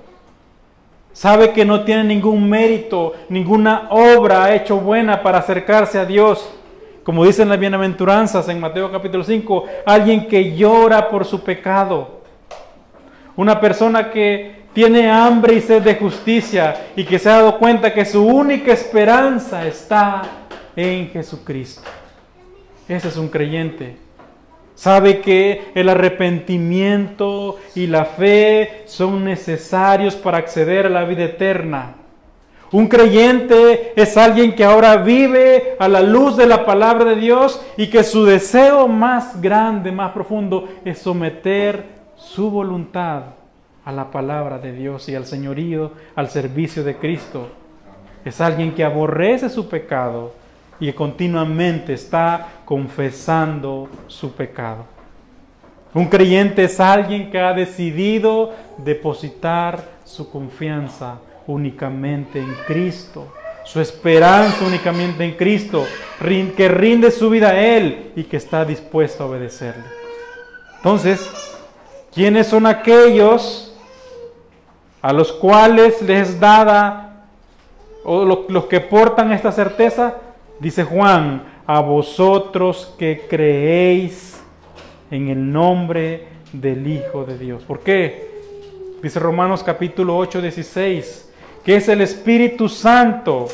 [1.11, 6.49] Sabe que no tiene ningún mérito, ninguna obra hecho buena para acercarse a Dios.
[7.07, 12.19] Como dicen las bienaventuranzas en Mateo capítulo 5, alguien que llora por su pecado.
[13.37, 17.93] Una persona que tiene hambre y sed de justicia y que se ha dado cuenta
[17.93, 20.21] que su única esperanza está
[20.75, 21.81] en Jesucristo.
[22.89, 23.95] Ese es un creyente.
[24.75, 31.95] Sabe que el arrepentimiento y la fe son necesarios para acceder a la vida eterna.
[32.71, 37.65] Un creyente es alguien que ahora vive a la luz de la palabra de Dios
[37.77, 41.85] y que su deseo más grande, más profundo, es someter
[42.17, 43.23] su voluntad
[43.85, 47.47] a la palabra de Dios y al señorío, al servicio de Cristo.
[48.25, 50.33] Es alguien que aborrece su pecado
[50.77, 54.85] y que continuamente está confesando su pecado.
[55.93, 63.33] Un creyente es alguien que ha decidido depositar su confianza únicamente en Cristo,
[63.63, 65.85] su esperanza únicamente en Cristo,
[66.55, 69.83] que rinde su vida a Él y que está dispuesto a obedecerle.
[70.77, 71.29] Entonces,
[72.13, 73.75] ¿quiénes son aquellos
[75.01, 77.25] a los cuales les dada,
[78.03, 80.15] o los que portan esta certeza?
[80.59, 84.41] Dice Juan, a vosotros que creéis
[85.11, 87.63] en el nombre del Hijo de Dios.
[87.63, 88.27] ¿Por qué?
[89.03, 91.26] Dice Romanos capítulo 8, 16
[91.67, 93.49] que es el Espíritu Santo,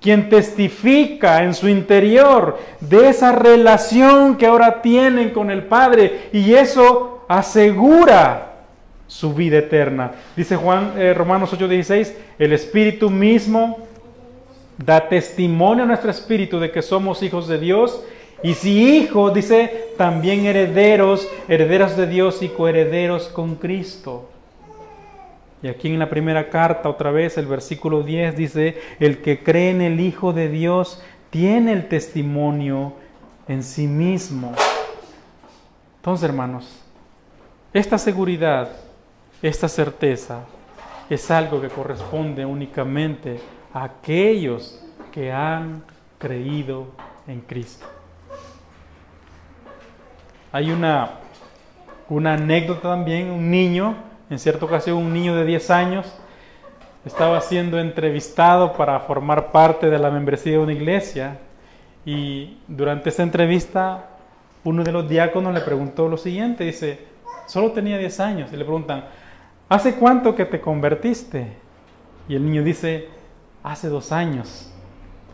[0.00, 6.54] quien testifica en su interior de esa relación que ahora tienen con el Padre y
[6.54, 8.52] eso asegura
[9.06, 10.12] su vida eterna.
[10.34, 13.80] Dice Juan eh, Romanos 8:16, el Espíritu mismo
[14.78, 18.02] da testimonio a nuestro espíritu de que somos hijos de Dios
[18.42, 24.31] y si hijos, dice, también herederos, herederos de Dios y coherederos con Cristo.
[25.62, 29.70] Y aquí en la primera carta, otra vez, el versículo 10 dice, el que cree
[29.70, 32.94] en el Hijo de Dios tiene el testimonio
[33.46, 34.54] en sí mismo.
[35.96, 36.82] Entonces, hermanos,
[37.72, 38.70] esta seguridad,
[39.40, 40.40] esta certeza,
[41.08, 43.40] es algo que corresponde únicamente
[43.72, 45.84] a aquellos que han
[46.18, 46.88] creído
[47.28, 47.86] en Cristo.
[50.50, 51.20] Hay una,
[52.08, 53.94] una anécdota también, un niño
[54.32, 56.10] en cierta ocasión un niño de 10 años
[57.04, 61.38] estaba siendo entrevistado para formar parte de la membresía de una iglesia
[62.06, 64.06] y durante esa entrevista
[64.64, 67.00] uno de los diáconos le preguntó lo siguiente, dice,
[67.46, 69.04] solo tenía 10 años y le preguntan,
[69.68, 71.48] ¿hace cuánto que te convertiste?
[72.26, 73.08] Y el niño dice,
[73.62, 74.72] hace dos años.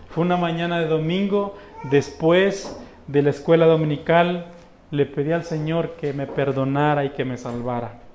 [0.08, 4.46] Fue una mañana de domingo, después de la escuela dominical,
[4.90, 8.07] le pedí al Señor que me perdonara y que me salvara.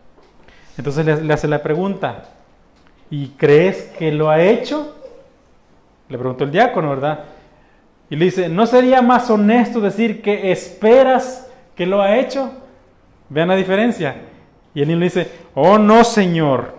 [0.77, 2.23] Entonces le, hace la pregunta,
[3.09, 4.95] ¿y crees que lo ha hecho?
[6.09, 7.25] Le preguntó el diácono, ¿verdad?
[8.09, 12.51] Y le dice, ¿no sería más honesto decir que esperas que lo ha hecho?
[13.29, 14.15] Vean la diferencia.
[14.73, 16.75] Y el niño le dice, oh no, Señor,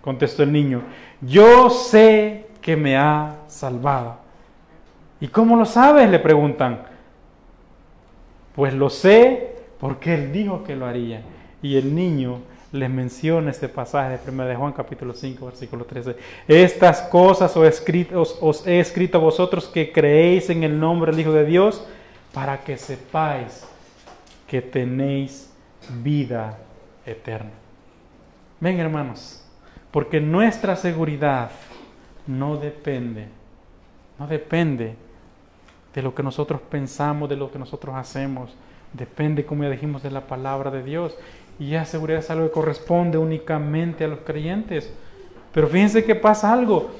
[0.00, 0.82] contestó el niño,
[1.20, 4.18] yo sé que me ha salvado.
[5.20, 6.10] ¿Y cómo lo sabes?
[6.10, 6.82] Le preguntan.
[8.56, 11.22] Pues lo sé porque él dijo que lo haría.
[11.62, 12.40] Y el niño
[12.72, 16.16] les menciona este pasaje de 1 de Juan capítulo 5 versículo 13.
[16.48, 21.12] Estas cosas os he, escrito, os he escrito a vosotros que creéis en el nombre
[21.12, 21.86] del Hijo de Dios
[22.32, 23.66] para que sepáis
[24.46, 25.52] que tenéis
[26.02, 26.58] vida
[27.04, 27.50] eterna.
[28.58, 29.44] Ven hermanos,
[29.90, 31.50] porque nuestra seguridad
[32.26, 33.28] no depende,
[34.18, 34.94] no depende
[35.94, 38.54] de lo que nosotros pensamos, de lo que nosotros hacemos,
[38.92, 41.16] depende, como ya dijimos, de la palabra de Dios.
[41.58, 44.92] Y esa seguridad es algo que corresponde únicamente a los creyentes.
[45.52, 46.90] Pero fíjense que pasa algo.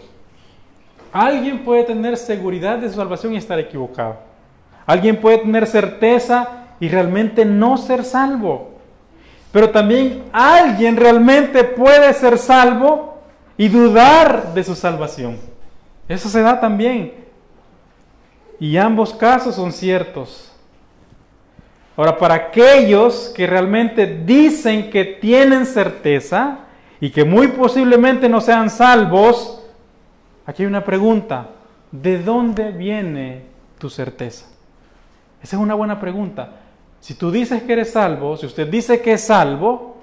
[1.13, 4.17] Alguien puede tener seguridad de su salvación y estar equivocado.
[4.87, 8.71] Alguien puede tener certeza y realmente no ser salvo.
[9.53, 13.19] Pero también alguien realmente puede ser salvo
[13.57, 15.39] y dudar de su salvación.
[16.09, 17.13] Eso se da también.
[18.59, 20.52] Y ambos casos son ciertos.
[21.97, 26.61] Ahora, para aquellos que realmente dicen que tienen certeza
[27.01, 29.63] y que muy posiblemente no sean salvos,
[30.47, 31.51] aquí hay una pregunta.
[31.91, 33.43] ¿De dónde viene
[33.79, 34.47] tu certeza?
[35.43, 36.53] Esa es una buena pregunta.
[37.01, 39.97] Si tú dices que eres salvo, si usted dice que es salvo,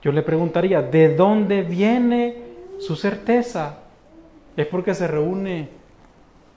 [0.00, 2.36] yo le preguntaría, ¿de dónde viene
[2.78, 3.78] su certeza?
[4.56, 5.68] ¿Es porque se reúne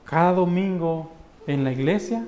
[0.05, 1.11] cada domingo
[1.47, 2.25] en la iglesia?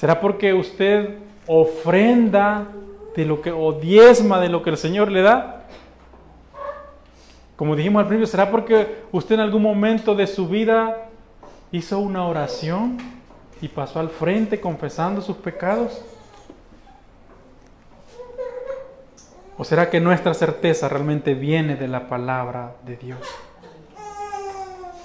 [0.00, 2.68] ¿Será porque usted ofrenda
[3.14, 5.66] de lo que o diezma de lo que el Señor le da?
[7.54, 11.10] Como dijimos al principio, ¿será porque usted en algún momento de su vida
[11.70, 12.96] hizo una oración
[13.60, 16.02] y pasó al frente confesando sus pecados?
[19.58, 23.20] ¿O será que nuestra certeza realmente viene de la palabra de Dios?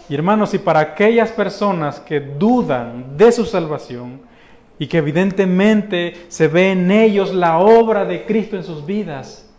[0.07, 4.33] Y hermanos, y para aquellas personas que dudan de su salvación,
[4.77, 9.49] y que evidentemente se ve en ellos la obra de Cristo en sus vidas.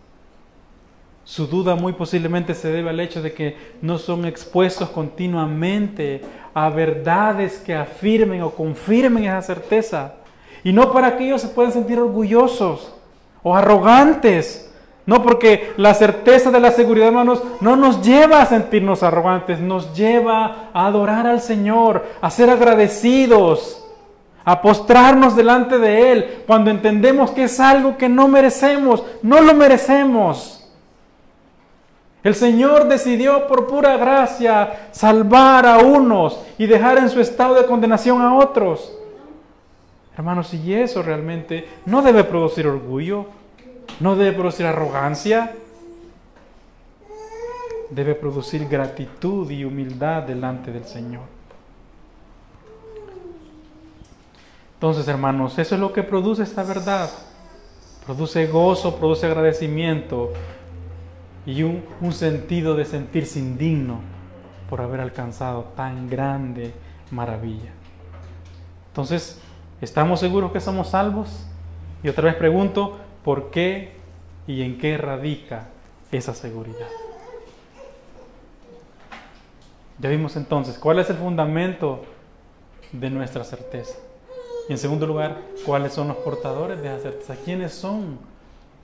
[1.23, 6.21] Su duda muy posiblemente se debe al hecho de que no son expuestos continuamente
[6.53, 10.13] a verdades que afirmen o confirmen esa certeza.
[10.63, 12.93] Y no para que ellos se puedan sentir orgullosos
[13.43, 14.71] o arrogantes.
[15.05, 19.95] No, porque la certeza de la seguridad, hermanos, no nos lleva a sentirnos arrogantes, nos
[19.95, 23.86] lleva a adorar al Señor, a ser agradecidos
[24.47, 29.53] a postrarnos delante de Él cuando entendemos que es algo que no merecemos, no lo
[29.53, 30.65] merecemos.
[32.23, 37.65] El Señor decidió por pura gracia salvar a unos y dejar en su estado de
[37.65, 38.97] condenación a otros.
[40.15, 43.25] Hermanos, y eso realmente no debe producir orgullo,
[43.99, 45.55] no debe producir arrogancia,
[47.89, 51.36] debe producir gratitud y humildad delante del Señor.
[54.77, 57.09] Entonces, hermanos, eso es lo que produce esta verdad.
[58.05, 60.33] Produce gozo, produce agradecimiento
[61.47, 64.01] y un, sentido de sentirse indigno
[64.69, 66.73] por haber alcanzado tan grande
[67.09, 67.71] maravilla.
[68.89, 69.41] Entonces,
[69.81, 71.47] ¿estamos seguros que somos salvos?
[72.03, 73.93] Y otra vez pregunto, ¿por qué
[74.45, 75.69] y en qué radica
[76.11, 76.87] esa seguridad?
[79.97, 82.05] Ya vimos entonces, ¿cuál es el fundamento
[82.91, 83.97] de nuestra certeza?
[84.69, 87.35] Y en segundo lugar, ¿cuáles son los portadores de esa certeza?
[87.43, 88.19] ¿Quiénes son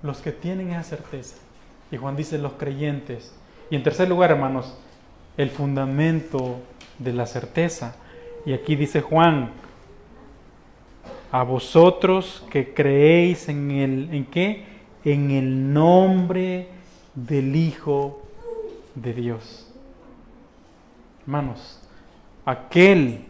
[0.01, 1.37] los que tienen esa certeza?
[1.91, 3.33] Y Juan dice los creyentes.
[3.69, 4.73] Y en tercer lugar, hermanos,
[5.37, 6.59] el fundamento
[6.99, 7.95] de la certeza.
[8.45, 9.51] Y aquí dice Juan,
[11.31, 14.65] a vosotros que creéis en el en qué?
[15.03, 16.67] En el nombre
[17.15, 18.21] del Hijo
[18.95, 19.67] de Dios.
[21.23, 21.79] Hermanos,
[22.45, 23.25] aquel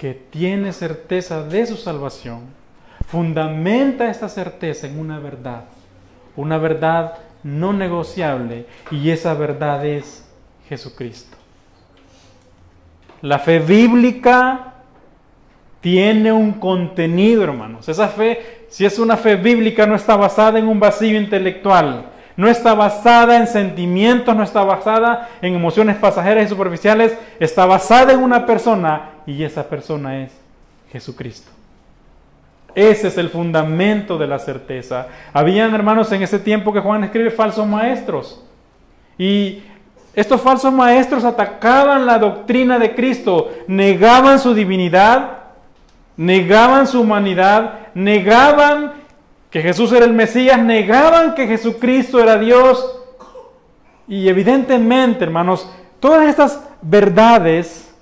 [0.00, 2.40] que tiene certeza de su salvación,
[3.08, 5.64] fundamenta esta certeza en una verdad,
[6.36, 10.26] una verdad no negociable, y esa verdad es
[10.70, 11.36] Jesucristo.
[13.20, 14.72] La fe bíblica
[15.82, 17.86] tiene un contenido, hermanos.
[17.86, 22.06] Esa fe, si es una fe bíblica, no está basada en un vacío intelectual,
[22.40, 28.14] no está basada en sentimientos, no está basada en emociones pasajeras y superficiales, está basada
[28.14, 30.32] en una persona y esa persona es
[30.90, 31.50] Jesucristo.
[32.74, 35.08] Ese es el fundamento de la certeza.
[35.34, 38.42] Habían hermanos en ese tiempo que Juan escribe falsos maestros.
[39.18, 39.62] Y
[40.14, 45.40] estos falsos maestros atacaban la doctrina de Cristo, negaban su divinidad,
[46.16, 48.99] negaban su humanidad, negaban
[49.50, 52.98] que Jesús era el Mesías, negaban que Jesucristo era Dios.
[54.06, 57.92] Y evidentemente, hermanos, todas estas verdades,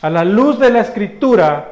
[0.00, 1.68] a la luz de la escritura,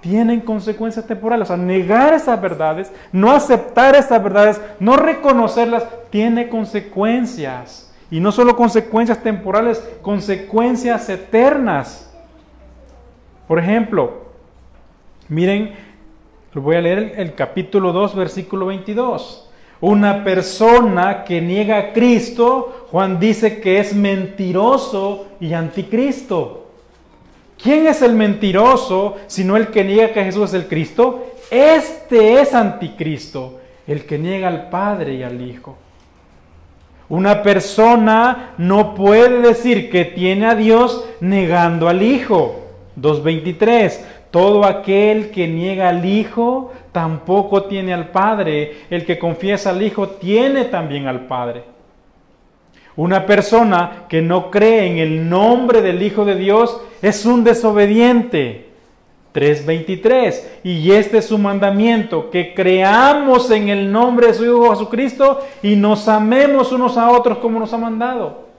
[0.00, 1.50] tienen consecuencias temporales.
[1.50, 7.92] O sea, negar esas verdades, no aceptar esas verdades, no reconocerlas, tiene consecuencias.
[8.10, 12.12] Y no solo consecuencias temporales, consecuencias eternas.
[13.46, 14.26] Por ejemplo,
[15.28, 15.74] miren,
[16.58, 19.48] voy a leer el, capítulo 2, versículo 22.
[19.80, 26.66] Una persona que niega a Cristo, Juan dice que es mentiroso y anticristo.
[27.62, 31.26] ¿Quién es el mentiroso sino el que niega que Jesús es el Cristo?
[31.50, 35.76] Este es anticristo, el que niega al Padre y al Hijo.
[37.08, 42.56] Una persona no puede decir que tiene a Dios negando al Hijo.
[43.00, 44.00] 2.23.
[44.30, 48.84] Todo aquel que niega al Hijo tampoco tiene al Padre.
[48.90, 51.64] El que confiesa al Hijo tiene también al Padre.
[52.96, 58.68] Una persona que no cree en el nombre del Hijo de Dios es un desobediente.
[59.34, 60.42] 3.23.
[60.64, 65.76] Y este es su mandamiento, que creamos en el nombre de su Hijo Jesucristo y
[65.76, 68.49] nos amemos unos a otros como nos ha mandado.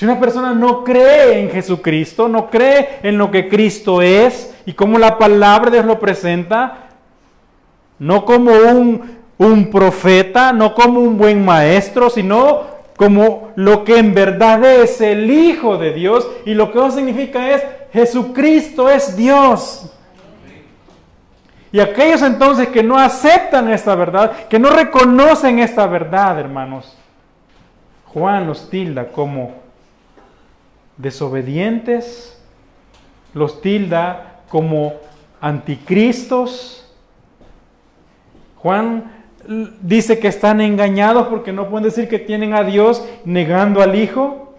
[0.00, 4.72] Si una persona no cree en Jesucristo, no cree en lo que Cristo es y
[4.72, 6.88] como la palabra de Dios lo presenta,
[7.98, 12.62] no como un, un profeta, no como un buen maestro, sino
[12.96, 17.50] como lo que en verdad es el Hijo de Dios y lo que eso significa
[17.50, 19.94] es Jesucristo es Dios.
[21.72, 26.96] Y aquellos entonces que no aceptan esta verdad, que no reconocen esta verdad, hermanos,
[28.06, 29.60] Juan los tilda como
[31.00, 32.38] desobedientes,
[33.34, 34.94] los tilda como
[35.40, 36.84] anticristos.
[38.56, 39.10] Juan
[39.80, 44.54] dice que están engañados porque no pueden decir que tienen a Dios negando al Hijo.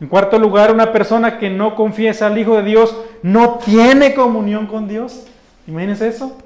[0.00, 4.66] En cuarto lugar, una persona que no confiesa al Hijo de Dios no tiene comunión
[4.66, 5.26] con Dios.
[5.66, 6.36] Imagínense eso.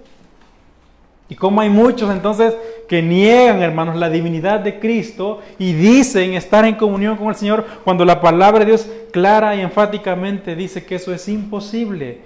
[1.30, 2.56] Y como hay muchos entonces
[2.88, 7.64] que niegan, hermanos, la divinidad de Cristo y dicen estar en comunión con el Señor
[7.84, 12.18] cuando la palabra de Dios clara y enfáticamente dice que eso es imposible.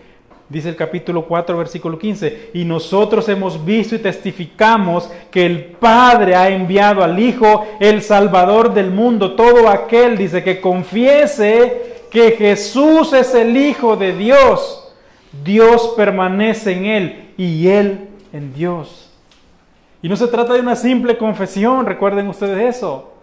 [0.48, 6.34] Dice el capítulo 4, versículo 15, y nosotros hemos visto y testificamos que el Padre
[6.34, 13.12] ha enviado al Hijo, el Salvador del mundo, todo aquel, dice, que confiese que Jesús
[13.12, 14.92] es el Hijo de Dios,
[15.44, 19.10] Dios permanece en Él y Él en Dios.
[20.02, 23.14] Y no se trata de una simple confesión, recuerden ustedes eso,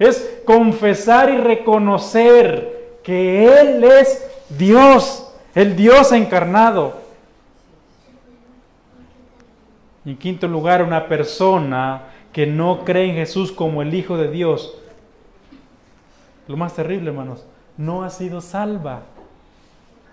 [0.00, 4.26] es confesar y reconocer que Él es
[4.58, 7.02] Dios el Dios encarnado.
[10.04, 12.02] Y en quinto lugar, una persona
[12.32, 14.74] que no cree en Jesús como el Hijo de Dios.
[16.48, 17.46] Lo más terrible, hermanos,
[17.76, 19.02] no ha sido salva.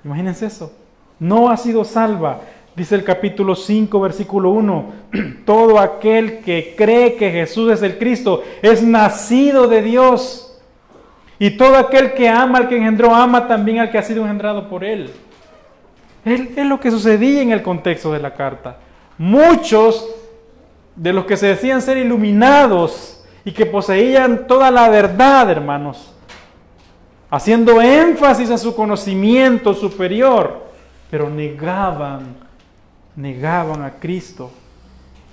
[0.04, 0.72] Imagínense eso.
[1.20, 2.42] No ha sido salva.
[2.76, 4.86] Dice el capítulo 5, versículo 1,
[5.46, 10.48] todo aquel que cree que Jesús es el Cristo es nacido de Dios.
[11.38, 14.70] Y todo aquel que ama al que engendró, ama también al que ha sido engendrado
[14.70, 15.10] por él.
[16.24, 18.78] Es, lo que sucedía en el contexto de la carta.
[19.18, 20.08] Muchos
[20.96, 26.14] de los que se decían ser iluminados y que poseían toda la verdad, hermanos,
[27.30, 30.68] haciendo énfasis en su conocimiento superior,
[31.10, 32.36] pero negaban,
[33.16, 34.52] negaban a Cristo.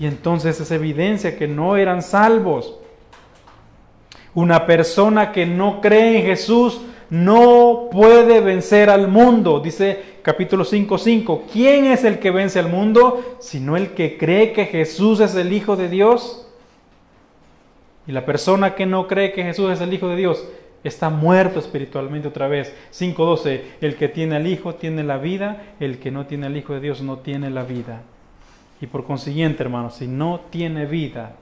[0.00, 2.76] Y entonces es evidencia que no eran salvos.
[4.34, 9.60] Una persona que no cree en Jesús no puede vencer al mundo.
[9.60, 11.44] Dice capítulo 5, 5.
[11.52, 13.36] ¿Quién es el que vence al mundo?
[13.40, 16.46] Sino el que cree que Jesús es el Hijo de Dios.
[18.06, 20.44] Y la persona que no cree que Jesús es el Hijo de Dios
[20.88, 22.74] está muerto espiritualmente otra vez.
[22.92, 23.62] 5.12.
[23.80, 26.80] El que tiene al Hijo tiene la vida, el que no tiene al Hijo de
[26.80, 28.02] Dios no tiene la vida.
[28.80, 31.32] Y por consiguiente, hermanos, si no tiene vida,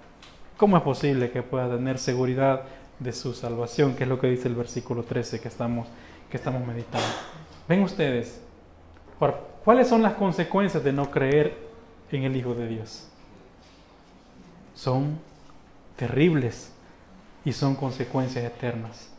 [0.56, 2.62] ¿cómo es posible que pueda tener seguridad
[2.98, 5.86] de su salvación, que es lo que dice el versículo 13 que estamos,
[6.30, 7.06] que estamos meditando.
[7.68, 8.40] Ven ustedes,
[9.64, 11.56] ¿cuáles son las consecuencias de no creer
[12.10, 13.08] en el Hijo de Dios?
[14.74, 15.18] Son
[15.96, 16.72] terribles
[17.44, 19.10] y son consecuencias eternas.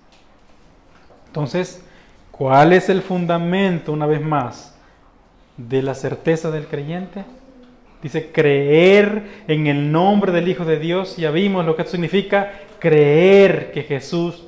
[1.38, 1.84] Entonces,
[2.32, 4.76] ¿cuál es el fundamento, una vez más,
[5.56, 7.26] de la certeza del creyente?
[8.02, 11.16] Dice creer en el nombre del Hijo de Dios.
[11.16, 14.46] Ya vimos lo que significa creer que Jesús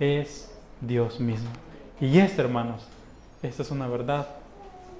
[0.00, 1.50] es Dios mismo.
[2.00, 2.88] Y esto, hermanos,
[3.42, 4.28] esta es una verdad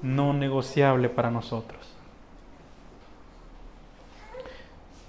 [0.03, 1.81] no negociable para nosotros.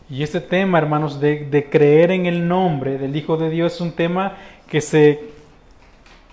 [0.09, 3.91] Y este tema, hermanos, de, creer en el nombre del Hijo de Dios es un
[3.91, 4.37] tema
[4.69, 5.32] que se,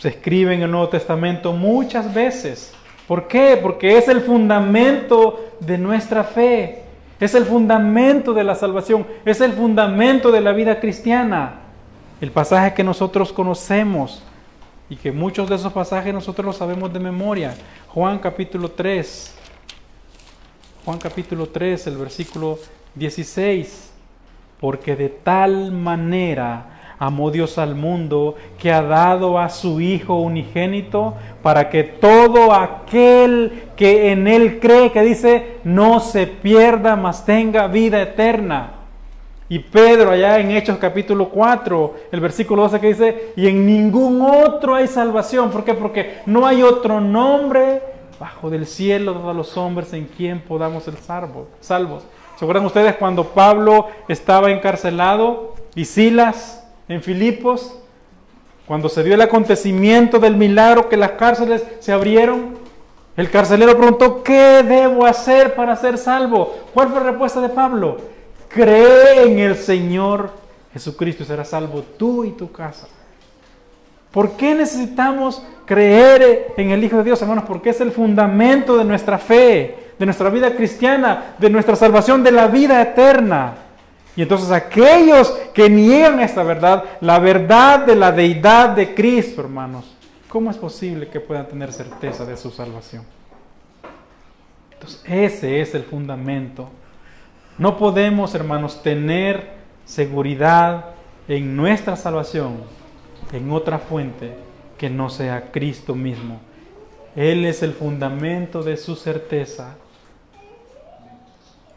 [0.01, 2.73] se escribe en el Nuevo Testamento muchas veces.
[3.07, 3.59] ¿Por qué?
[3.63, 6.85] Porque es el fundamento de nuestra fe,
[7.21, 11.61] es el fundamento de la salvación, es el fundamento de la vida cristiana.
[12.19, 14.23] El pasaje que nosotros conocemos
[14.89, 17.55] y que muchos de esos pasajes nosotros los sabemos de memoria.
[17.89, 19.35] Juan capítulo 3.
[20.87, 22.59] Juan capítulo 3, el versículo
[22.95, 23.91] 16.
[24.61, 31.15] Porque de tal manera amó Dios al mundo que ha dado a su Hijo unigénito
[31.43, 37.67] para que todo aquel que en Él cree, que dice, no se pierda, mas tenga
[37.69, 38.73] vida eterna.
[39.49, 44.21] Y Pedro allá en Hechos capítulo 4, el versículo 12 que dice, y en ningún
[44.21, 45.51] otro hay salvación.
[45.51, 45.73] ¿Por qué?
[45.73, 47.83] Porque no hay otro nombre
[48.21, 51.47] bajo del cielo de los hombres en quien podamos ser salvos.
[51.61, 52.05] salvos.
[52.37, 56.60] ¿Se acuerdan ustedes cuando Pablo estaba encarcelado y Silas
[56.91, 57.77] en Filipos,
[58.67, 62.59] cuando se dio el acontecimiento del milagro que las cárceles se abrieron,
[63.17, 66.57] el carcelero preguntó, ¿qué debo hacer para ser salvo?
[66.75, 67.97] ¿Cuál fue la respuesta de Pablo?
[68.49, 70.31] Cree en el Señor
[70.73, 72.89] Jesucristo y serás salvo tú y tu casa.
[74.11, 77.45] ¿Por qué necesitamos creer en el Hijo de Dios, hermanos?
[77.47, 82.33] Porque es el fundamento de nuestra fe, de nuestra vida cristiana, de nuestra salvación, de
[82.33, 83.55] la vida eterna.
[84.17, 89.97] Y entonces aquellos que niegan esta verdad, la verdad de la deidad de Cristo, hermanos,
[90.29, 93.05] ¿cómo es posible que puedan tener certeza de su salvación?
[94.73, 96.71] Entonces ese es el fundamento.
[97.59, 99.51] No podemos, hermanos, tener
[99.85, 100.87] seguridad
[101.29, 102.63] en nuestra salvación
[103.33, 104.35] en otra fuente
[104.79, 106.41] que no sea Cristo mismo.
[107.15, 109.77] Él es el fundamento de su certeza.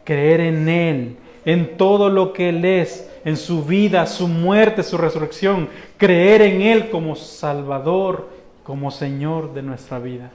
[0.04, 4.96] Creer en Él en todo lo que Él es, en su vida, su muerte, su
[4.98, 8.28] resurrección, creer en Él como Salvador,
[8.62, 10.30] como Señor de nuestra vida.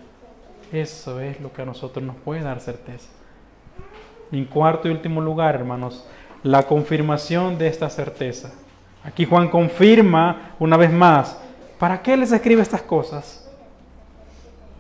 [0.72, 3.10] Eso es lo que a nosotros nos puede dar certeza.
[4.32, 6.06] en cuarto y último lugar, hermanos,
[6.44, 8.52] la confirmación de esta certeza.
[9.04, 11.40] Aquí Juan confirma una vez más,
[11.80, 13.50] ¿para qué les escribe estas cosas?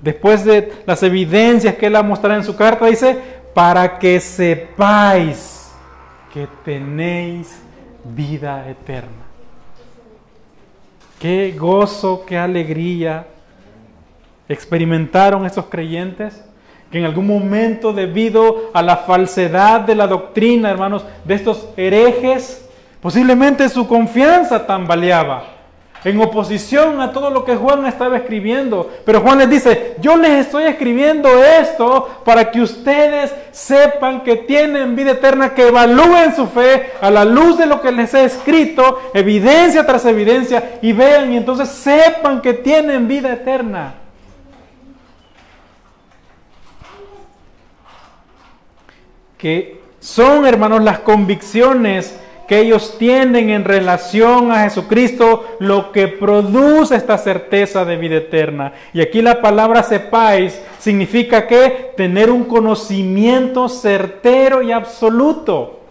[0.01, 3.17] Después de las evidencias que él ha mostrado en su carta, dice,
[3.53, 5.58] para que sepáis
[6.33, 7.61] que tenéis
[8.03, 9.25] vida eterna.
[11.19, 13.27] Qué gozo, qué alegría
[14.47, 16.43] experimentaron estos creyentes
[16.91, 22.67] que en algún momento debido a la falsedad de la doctrina, hermanos, de estos herejes,
[23.01, 25.58] posiblemente su confianza tambaleaba
[26.03, 28.89] en oposición a todo lo que Juan estaba escribiendo.
[29.05, 34.95] Pero Juan les dice, yo les estoy escribiendo esto para que ustedes sepan que tienen
[34.95, 38.99] vida eterna, que evalúen su fe a la luz de lo que les he escrito,
[39.13, 43.95] evidencia tras evidencia, y vean y entonces sepan que tienen vida eterna.
[49.37, 52.17] Que son, hermanos, las convicciones
[52.49, 58.73] que ellos tienen en relación a Jesucristo, lo que produce esta certeza de vida eterna.
[58.91, 65.81] Y aquí la palabra sepáis significa que tener un conocimiento certero y absoluto.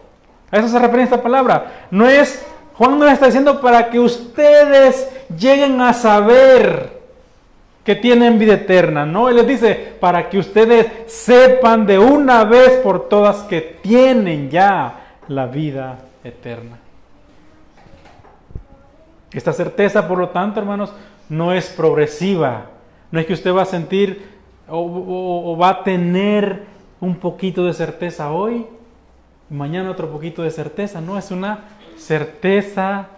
[0.51, 1.87] A eso se refiere esta palabra.
[1.93, 2.45] No es,
[2.75, 6.99] Juan no está diciendo para que ustedes lleguen a saber
[7.85, 9.07] que tienen vida eterna.
[9.07, 14.51] No, Él les dice para que ustedes sepan de una vez por todas que tienen
[14.51, 16.79] ya la vida eterna.
[19.33, 20.93] Esta certeza, por lo tanto, hermanos,
[21.29, 22.67] no es progresiva.
[23.11, 24.39] No es que usted va a sentir
[24.69, 26.65] o, va a tener
[27.01, 28.67] un poquito de certeza hoy
[29.51, 31.01] y mañana otro poquito de certeza.
[31.01, 31.61] No, es una
[31.97, 33.09] certeza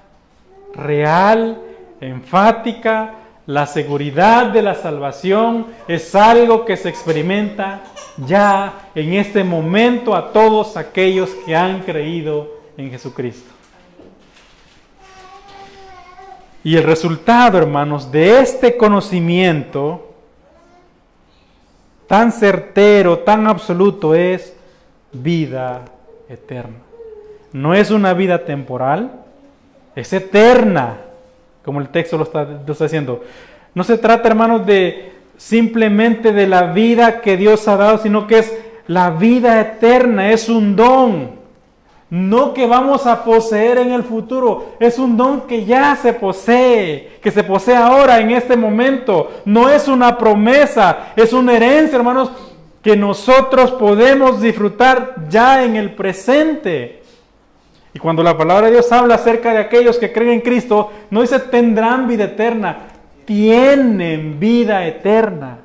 [0.75, 1.61] real,
[2.01, 3.15] enfática.
[3.47, 7.81] La seguridad de la salvación es algo que se experimenta
[8.27, 13.51] ya en este momento a todos aquellos que han creído en Jesucristo.
[16.63, 20.15] Y el resultado, hermanos, de este conocimiento
[22.07, 24.55] tan certero, tan absoluto, es
[25.13, 25.85] vida
[26.29, 26.77] eterna.
[27.53, 29.11] No es una vida temporal,
[29.95, 30.99] es eterna,
[31.65, 33.23] como el texto lo está, lo diciendo.
[33.75, 38.41] No se trata, hermanos, de simplemente de la vida que Dios ha dado, sino que
[38.41, 38.55] es
[38.87, 41.40] la vida eterna, es un don.
[42.11, 47.19] No que vamos a poseer en el futuro, es un don que ya se posee,
[47.23, 49.31] que se posee ahora, en este momento.
[49.45, 52.33] No es una promesa, es una herencia, hermanos,
[52.83, 57.03] que nosotros podemos disfrutar ya en el presente.
[57.95, 61.21] Y cuando la palabra de Dios habla acerca de aquellos que creen en Cristo, no
[61.21, 62.89] dice tendrán vida eterna,
[63.25, 65.59] tienen vida eterna,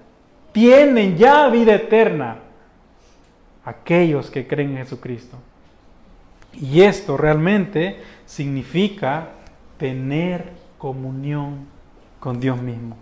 [0.52, 2.38] tienen ya vida eterna
[3.64, 5.38] aquellos que creen en Jesucristo.
[6.62, 9.30] Y esto realmente significa
[9.78, 10.46] tener
[10.78, 11.68] comunión
[12.20, 12.98] con Dios mismo.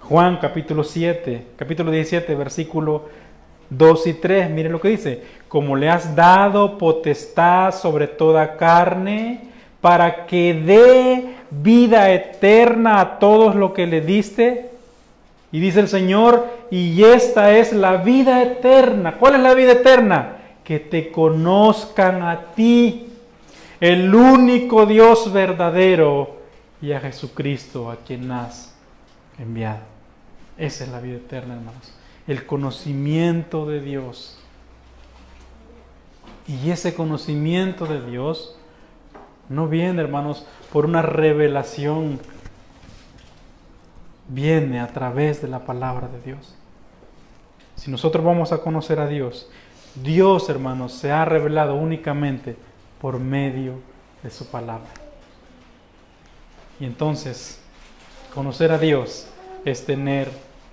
[0.00, 3.08] Juan capítulo 7, capítulo 17, versículo
[3.70, 9.48] 2 y 3, mire lo que dice, como le has dado potestad sobre toda carne,
[9.80, 14.70] para que dé vida eterna a todos lo que le diste.
[15.52, 19.16] Y dice el Señor, y esta es la vida eterna.
[19.18, 20.36] ¿Cuál es la vida eterna?
[20.64, 23.08] Que te conozcan a ti,
[23.80, 26.42] el único Dios verdadero,
[26.84, 28.74] y a Jesucristo, a quien has
[29.38, 29.80] enviado.
[30.58, 31.92] Esa es la vida eterna, hermanos.
[32.26, 34.38] El conocimiento de Dios.
[36.46, 38.56] Y ese conocimiento de Dios
[39.48, 42.20] no viene, hermanos, por una revelación.
[44.28, 46.54] Viene a través de la palabra de Dios.
[47.76, 49.48] Si nosotros vamos a conocer a Dios,
[49.94, 52.56] Dios, hermanos, se ha revelado únicamente
[53.00, 53.74] por medio
[54.22, 54.90] de su palabra.
[56.80, 57.60] Y entonces,
[58.34, 59.28] conocer a Dios
[59.64, 60.28] es tener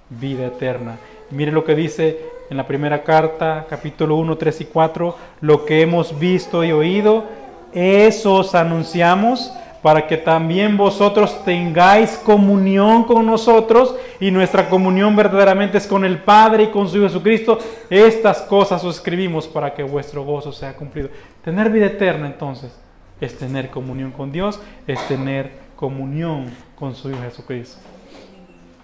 [0.09, 0.97] vida eterna.
[1.29, 2.19] Mire lo que dice
[2.49, 7.25] en la primera carta, capítulo 1, 3 y 4, lo que hemos visto y oído,
[7.73, 15.79] eso os anunciamos para que también vosotros tengáis comunión con nosotros y nuestra comunión verdaderamente
[15.79, 17.57] es con el Padre y con su Jesucristo.
[17.89, 21.09] Estas cosas os escribimos para que vuestro gozo sea cumplido.
[21.43, 22.71] Tener vida eterna entonces
[23.19, 27.79] es tener comunión con Dios, es tener comunión con su Hijo Jesucristo.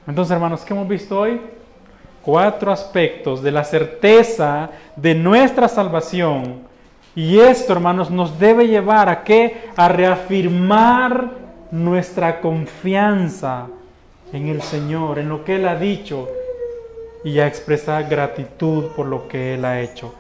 [0.08, 1.39] Entonces, hermanos, ¿qué hemos visto hoy?
[2.24, 6.66] Cuatro aspectos de la certeza de nuestra salvación.
[7.18, 9.72] Y esto, hermanos, nos debe llevar a qué?
[9.76, 11.32] A reafirmar
[11.72, 13.70] nuestra confianza
[14.32, 16.30] en el Señor, en lo que Él ha dicho
[17.24, 20.13] y a expresar gratitud por lo que Él ha hecho.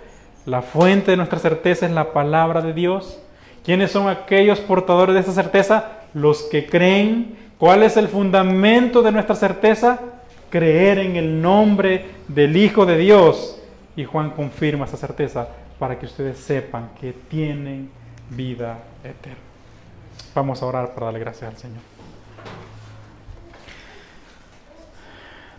[0.47, 3.19] La fuente de nuestra certeza es la palabra de Dios.
[3.63, 5.99] ¿Quiénes son aquellos portadores de esa certeza?
[6.15, 9.99] Los que creen ¿Cuál es el fundamento de nuestra certeza?
[10.49, 13.61] Creer en el nombre del Hijo de Dios.
[13.95, 15.47] Y Juan confirma esa certeza
[15.79, 17.89] para que ustedes sepan que tienen
[18.29, 19.37] vida eterna.
[20.33, 21.81] Vamos a orar para darle gracias al Señor.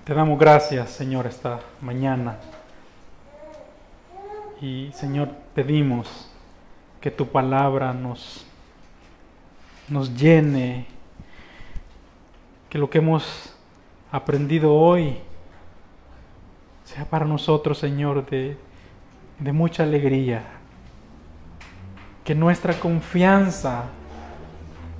[0.04, 2.38] Te damos gracias, Señor, esta mañana.
[4.60, 6.30] Y, Señor, pedimos
[7.00, 8.46] que tu palabra nos,
[9.88, 10.86] nos llene
[12.70, 13.54] que lo que hemos
[14.10, 15.18] aprendido hoy
[16.84, 18.56] sea para nosotros, Señor, de,
[19.38, 20.42] de mucha alegría.
[22.24, 23.84] Que nuestra confianza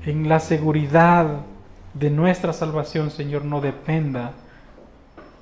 [0.05, 1.41] en la seguridad
[1.95, 4.32] de nuestra salvación, Señor, no dependa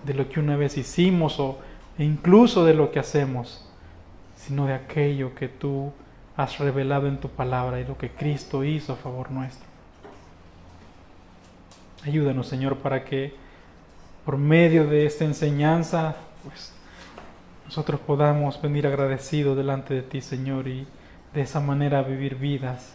[0.05, 1.59] de lo que una vez hicimos o
[1.99, 3.69] incluso de lo que hacemos,
[4.37, 5.93] sino de aquello que tú
[6.37, 9.67] has revelado en tu palabra y lo que Cristo hizo a favor nuestro.
[12.05, 13.35] Ayúdanos, Señor, para que
[14.25, 16.73] por medio de esta enseñanza, pues
[17.67, 20.87] nosotros podamos venir agradecidos delante de ti, Señor, y
[21.35, 22.95] de esa manera vivir vidas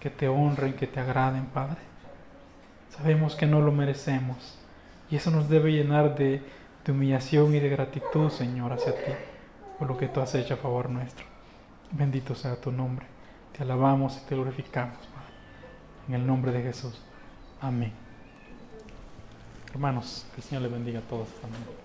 [0.00, 1.78] que te honren, que te agraden, Padre.
[2.90, 4.58] Sabemos que no lo merecemos
[5.10, 6.42] y eso nos debe llenar de,
[6.88, 9.12] humillación y de gratitud, Señor, hacia ti,
[9.78, 11.26] por lo que tú has hecho a favor nuestro.
[11.90, 13.04] Bendito sea tu nombre.
[13.52, 15.34] Te alabamos y te glorificamos, Padre.
[16.08, 16.98] En el nombre de Jesús.
[17.60, 17.92] Amén.
[19.70, 21.77] Hermanos, que el Señor les bendiga a todos también.